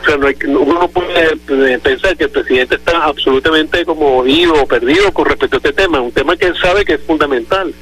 O 0.00 0.04
sea, 0.04 0.16
no 0.16 0.26
hay, 0.26 0.36
uno 0.46 0.80
no 0.80 0.88
puede 0.88 1.38
eh, 1.48 1.78
pensar 1.78 2.16
que 2.16 2.24
el 2.24 2.30
presidente 2.30 2.74
está 2.74 3.04
absolutamente 3.04 3.84
como 3.84 4.26
ido 4.26 4.54
o 4.54 4.66
perdido 4.66 5.12
con 5.12 5.26
respecto 5.26 5.56
a 5.56 5.58
este 5.58 5.72
tema, 5.72 6.00
un 6.00 6.10
tema 6.10 6.36
que 6.36 6.46
él 6.46 6.56
sabe 6.60 6.84
que 6.84 6.94
es 6.94 7.00
fundamental. 7.02 7.72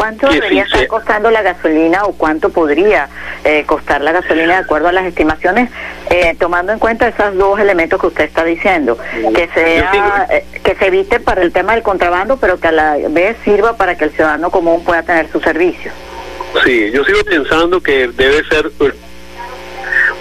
¿Cuánto 0.00 0.28
debería 0.28 0.62
estar 0.62 0.86
costando 0.86 1.30
la 1.30 1.42
gasolina 1.42 2.04
o 2.04 2.12
cuánto 2.12 2.48
podría 2.48 3.08
eh, 3.44 3.64
costar 3.66 4.00
la 4.00 4.12
gasolina 4.12 4.54
de 4.54 4.64
acuerdo 4.64 4.88
a 4.88 4.92
las 4.92 5.04
estimaciones, 5.04 5.70
eh, 6.08 6.34
tomando 6.38 6.72
en 6.72 6.78
cuenta 6.78 7.06
esos 7.06 7.36
dos 7.36 7.60
elementos 7.60 8.00
que 8.00 8.06
usted 8.06 8.24
está 8.24 8.42
diciendo? 8.42 8.96
Que, 9.34 9.46
sea, 9.48 10.26
que 10.62 10.74
se 10.74 10.86
evite 10.86 11.20
para 11.20 11.42
el 11.42 11.52
tema 11.52 11.74
del 11.74 11.82
contrabando, 11.82 12.38
pero 12.38 12.58
que 12.58 12.68
a 12.68 12.72
la 12.72 12.96
vez 13.10 13.36
sirva 13.44 13.76
para 13.76 13.98
que 13.98 14.04
el 14.04 14.10
ciudadano 14.12 14.50
común 14.50 14.82
pueda 14.84 15.02
tener 15.02 15.30
su 15.30 15.38
servicio. 15.40 15.92
Sí, 16.64 16.90
yo 16.92 17.04
sigo 17.04 17.22
pensando 17.24 17.80
que 17.82 18.08
debe 18.08 18.42
ser 18.44 18.70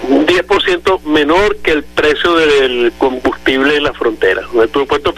un 0.10 0.26
10% 0.26 1.02
menor 1.04 1.58
que 1.58 1.72
el 1.72 1.84
precio 1.84 2.36
del 2.36 2.92
combustible 2.98 3.78
en 3.78 3.84
la 3.84 3.94
frontera. 3.94 4.44
¿Cuánto, 4.52 4.86
cuánto 4.88 5.14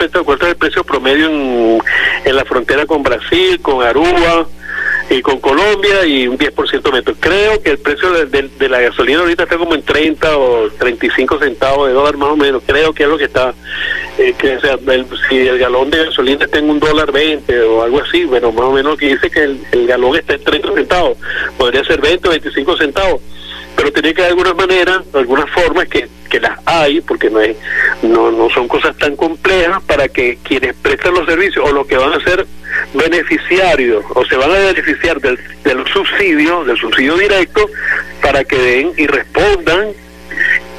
es 0.45 0.51
el 0.51 0.56
precio 0.58 0.84
promedio 0.84 1.27
en, 1.27 1.82
en 2.25 2.36
la 2.36 2.45
frontera 2.45 2.86
con 2.86 3.04
Brasil, 3.04 3.60
con 3.62 3.84
Aruba? 3.84 4.47
y 5.10 5.21
con 5.21 5.39
Colombia 5.39 6.06
y 6.06 6.27
un 6.27 6.38
10% 6.38 6.91
menos. 6.91 7.17
Creo 7.19 7.62
que 7.62 7.71
el 7.71 7.80
precio 7.80 8.12
de, 8.12 8.69
la 8.69 8.80
gasolina 8.80 9.19
ahorita 9.19 9.43
está 9.43 9.58
como 9.58 9.75
en 9.75 9.84
30 9.84 10.38
o 10.38 10.69
35 10.69 11.39
centavos 11.39 11.88
de 11.89 11.93
dólar 11.93 12.15
más 12.15 12.30
o 12.30 12.38
menos. 12.38 12.63
Creo 12.65 12.93
que 12.93 13.04
es 13.04 13.10
lo 13.10 13.17
que 13.17 13.25
está, 13.25 13.54
eh, 14.17 14.34
que 14.38 14.60
sea, 14.62 14.77
si 15.30 15.47
el 15.47 15.60
galón 15.60 15.89
de 15.89 16.06
gasolina 16.06 16.45
está 16.45 16.60
en 16.60 16.69
un 16.69 16.80
dólar 16.80 17.12
20 17.12 17.62
o 17.63 17.84
algo 17.84 17.99
así, 17.99 18.23
bueno, 18.23 18.54
más 18.54 18.65
o 18.65 18.71
menos 18.71 18.97
que 18.97 19.08
dice 19.08 19.30
que 19.30 19.43
el, 19.43 19.60
el 19.73 19.86
galón 19.86 20.15
está 20.15 20.36
en 20.36 20.43
30 20.45 20.73
centavos. 20.75 21.17
Podría 21.58 21.84
ser 21.84 21.99
20 21.99 22.27
o 22.30 22.32
25 22.32 22.77
centavos 22.77 23.21
pero 23.75 23.91
tiene 23.91 24.13
que 24.13 24.21
de 24.21 24.27
alguna 24.29 24.53
manera, 24.53 25.03
de 25.12 25.19
alguna 25.19 25.47
forma 25.47 25.86
que, 25.86 26.07
que 26.29 26.39
las 26.39 26.60
hay, 26.65 27.01
porque 27.01 27.29
no, 27.29 27.39
es, 27.39 27.55
no, 28.01 28.31
no 28.31 28.49
son 28.49 28.67
cosas 28.67 28.95
tan 28.97 29.15
complejas 29.15 29.81
para 29.84 30.07
que 30.07 30.38
quienes 30.43 30.75
prestan 30.75 31.13
los 31.13 31.25
servicios 31.25 31.65
o 31.67 31.71
los 31.71 31.88
que 31.88 31.97
van 31.97 32.13
a 32.13 32.23
ser 32.23 32.45
beneficiarios 32.93 34.03
o 34.13 34.25
se 34.25 34.36
van 34.38 34.51
a 34.51 34.60
beneficiar 34.60 35.19
del, 35.19 35.39
del 35.63 35.86
subsidio, 35.88 36.63
del 36.65 36.77
subsidio 36.77 37.17
directo, 37.17 37.67
para 38.21 38.43
que 38.43 38.57
den 38.57 38.93
y 38.97 39.07
respondan 39.07 39.89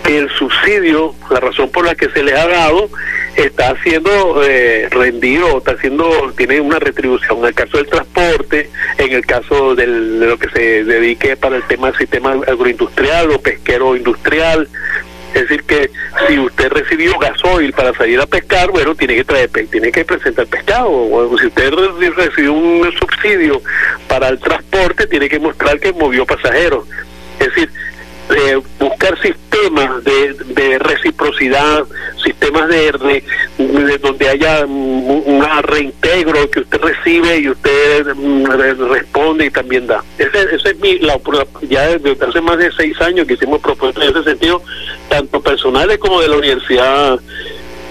el 0.09 0.29
subsidio, 0.31 1.15
la 1.31 1.41
razón 1.41 1.71
por 1.71 1.87
la 1.87 1.95
que 1.95 2.09
se 2.11 2.23
les 2.23 2.35
ha 2.35 2.47
dado, 2.47 2.89
está 3.37 3.75
siendo 3.83 4.43
eh, 4.45 4.89
rendido, 4.91 5.59
está 5.59 5.73
haciendo, 5.73 6.33
tiene 6.37 6.61
una 6.61 6.79
retribución. 6.79 7.39
En 7.39 7.47
el 7.47 7.55
caso 7.55 7.79
del 7.79 7.87
transporte, 7.87 8.71
en 8.99 9.13
el 9.13 9.25
caso 9.27 9.75
de 9.75 9.87
lo 9.87 10.39
que 10.39 10.49
se 10.51 10.85
dedique 10.85 11.37
para 11.37 11.57
el 11.57 11.63
tema 11.65 11.89
del 11.89 11.99
sistema 11.99 12.33
agroindustrial 12.33 13.31
o 13.31 13.41
pesquero 13.41 13.97
industrial. 13.97 14.69
Es 15.35 15.49
decir, 15.49 15.63
que 15.65 15.91
si 16.29 16.39
usted 16.39 16.71
recibió 16.71 17.19
gasoil 17.19 17.73
para 17.73 17.95
salir 17.95 18.21
a 18.21 18.27
pescar, 18.27 18.71
bueno, 18.71 18.95
tiene 18.95 19.15
que 19.15 19.25
traer, 19.25 19.49
tiene 19.71 19.91
que 19.91 20.05
presentar 20.05 20.47
pescado. 20.47 20.91
O 20.91 21.39
si 21.39 21.47
usted 21.47 21.73
recibió 22.15 22.53
un 22.53 22.93
subsidio 22.93 23.63
para 24.09 24.29
el 24.29 24.39
transporte, 24.39 25.07
tiene 25.07 25.31
que 25.31 25.39
mostrar 25.39 25.81
que 25.81 25.93
movió 25.95 26.27
pasajeros. 26.27 26.87
Es 27.41 27.47
decir, 27.47 27.71
eh, 28.37 28.61
buscar 28.79 29.19
sistemas 29.21 30.05
de, 30.05 30.35
de 30.55 30.79
reciprocidad, 30.79 31.85
sistemas 32.23 32.69
de, 32.69 33.23
de, 33.59 33.99
donde 33.99 34.29
haya 34.29 34.65
un 34.65 35.45
reintegro 35.63 36.51
que 36.51 36.61
usted 36.61 36.81
recibe 36.81 37.39
y 37.39 37.49
usted 37.49 38.15
mm, 38.15 38.47
responde 38.91 39.47
y 39.47 39.51
también 39.51 39.87
da. 39.87 40.03
Ese, 40.19 40.55
ese 40.55 40.71
es 40.71 40.81
mi, 40.81 40.99
la, 40.99 41.19
ya 41.69 41.89
desde 41.89 42.25
hace 42.25 42.41
más 42.41 42.59
de 42.59 42.71
seis 42.73 43.01
años 43.01 43.27
que 43.27 43.35
hicimos 43.35 43.61
propuestas 43.61 44.05
en 44.05 44.11
ese 44.11 44.25
sentido, 44.25 44.63
tanto 45.09 45.41
personales 45.41 45.99
como 45.99 46.21
de 46.21 46.29
la 46.29 46.37
Universidad 46.37 47.21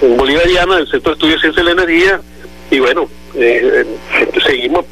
Bolivariana, 0.01 0.77
del 0.77 0.87
Centro 0.87 1.11
de 1.11 1.13
Estudios 1.13 1.35
de 1.35 1.41
Ciencia 1.41 1.63
de 1.63 1.75
la 1.75 1.83
Energía, 1.83 2.21
y 2.69 2.79
bueno, 2.79 3.09
eh, 3.35 3.85
seguimos 4.45 4.85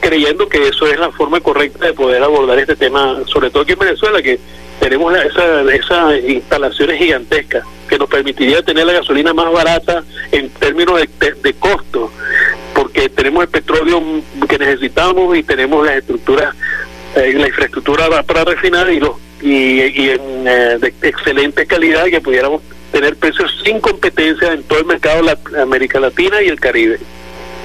creyendo 0.00 0.48
que 0.48 0.68
eso 0.68 0.86
es 0.86 0.98
la 0.98 1.10
forma 1.10 1.40
correcta 1.40 1.86
de 1.86 1.92
poder 1.92 2.22
abordar 2.22 2.58
este 2.58 2.76
tema, 2.76 3.20
sobre 3.26 3.50
todo 3.50 3.62
aquí 3.62 3.72
en 3.72 3.78
Venezuela, 3.78 4.22
que 4.22 4.38
tenemos 4.80 5.16
esas 5.16 5.66
esa 5.68 6.16
instalaciones 6.16 6.98
gigantescas 6.98 7.64
que 7.88 7.98
nos 7.98 8.08
permitiría 8.08 8.62
tener 8.62 8.86
la 8.86 8.94
gasolina 8.94 9.32
más 9.32 9.52
barata 9.52 10.04
en 10.32 10.50
términos 10.50 11.00
de, 11.00 11.32
de, 11.34 11.54
costo, 11.54 12.10
porque 12.74 13.08
tenemos 13.08 13.44
el 13.44 13.48
petróleo 13.48 14.02
que 14.48 14.58
necesitamos 14.58 15.36
y 15.36 15.42
tenemos 15.42 15.86
las 15.86 15.96
estructuras, 15.96 16.54
eh, 17.14 17.32
la 17.34 17.46
infraestructura 17.46 18.22
para 18.22 18.44
refinar 18.44 18.90
y, 18.90 19.00
los, 19.00 19.12
y, 19.40 19.80
en 20.10 20.48
eh, 20.48 20.78
de 20.80 20.94
excelente 21.02 21.66
calidad 21.66 22.06
que 22.06 22.20
pudiéramos 22.20 22.62
tener 22.92 23.16
precios 23.16 23.52
sin 23.64 23.80
competencia 23.80 24.52
en 24.52 24.62
todo 24.64 24.80
el 24.80 24.86
mercado 24.86 25.22
de 25.22 25.60
América 25.60 26.00
Latina 26.00 26.42
y 26.42 26.48
el 26.48 26.58
Caribe. 26.58 26.98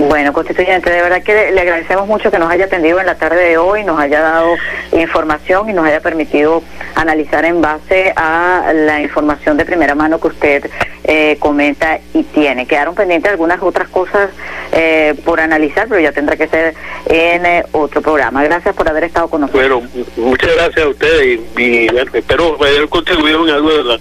Bueno, 0.07 0.33
constituyente, 0.33 0.89
de 0.89 0.99
verdad 0.99 1.21
que 1.21 1.51
le 1.51 1.61
agradecemos 1.61 2.07
mucho 2.07 2.31
que 2.31 2.39
nos 2.39 2.49
haya 2.49 2.65
atendido 2.65 2.99
en 2.99 3.05
la 3.05 3.15
tarde 3.15 3.43
de 3.43 3.57
hoy, 3.59 3.83
nos 3.83 3.99
haya 3.99 4.19
dado 4.19 4.55
información 4.93 5.69
y 5.69 5.73
nos 5.73 5.85
haya 5.85 5.99
permitido 5.99 6.63
analizar 6.95 7.45
en 7.45 7.61
base 7.61 8.11
a 8.15 8.73
la 8.73 8.99
información 8.99 9.57
de 9.57 9.65
primera 9.65 9.93
mano 9.93 10.19
que 10.19 10.27
usted 10.29 10.69
eh, 11.03 11.37
comenta 11.39 11.99
y 12.15 12.23
tiene. 12.23 12.65
Quedaron 12.65 12.95
pendientes 12.95 13.29
algunas 13.29 13.61
otras 13.61 13.89
cosas 13.89 14.31
eh, 14.71 15.13
por 15.23 15.39
analizar, 15.39 15.87
pero 15.87 16.01
ya 16.01 16.11
tendrá 16.11 16.35
que 16.35 16.47
ser 16.47 16.73
en 17.05 17.45
eh, 17.45 17.63
otro 17.71 18.01
programa. 18.01 18.43
Gracias 18.43 18.73
por 18.73 18.89
haber 18.89 19.03
estado 19.03 19.27
con 19.27 19.41
nosotros. 19.41 19.83
Bueno, 19.83 20.07
muchas 20.17 20.55
gracias 20.55 20.83
a 20.83 20.89
ustedes 20.89 21.41
y, 21.57 21.87
espero 22.13 22.57
haber 22.59 22.89
contribuido 22.89 23.47
en 23.47 23.53
algo 23.53 23.69
de 23.69 23.77
verdad. 23.77 23.99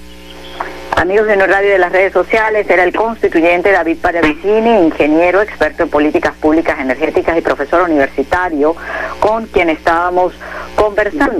Amigos 0.97 1.27
de 1.27 1.37
Radio 1.37 1.71
de 1.71 1.79
las 1.79 1.93
redes 1.93 2.13
sociales, 2.13 2.69
era 2.69 2.85
el 2.85 2.95
constituyente 2.95 3.73
David 3.73 3.99
Paravicini, 4.03 4.85
ingeniero, 4.85 5.41
experto 5.41 5.85
en 5.85 5.89
políticas 5.89 6.35
públicas 6.35 6.79
energéticas 6.79 7.39
y 7.39 7.41
profesor 7.41 7.83
universitario, 7.83 8.77
con 9.19 9.47
quien 9.47 9.71
estábamos 9.71 10.35
conversando. 10.77 11.25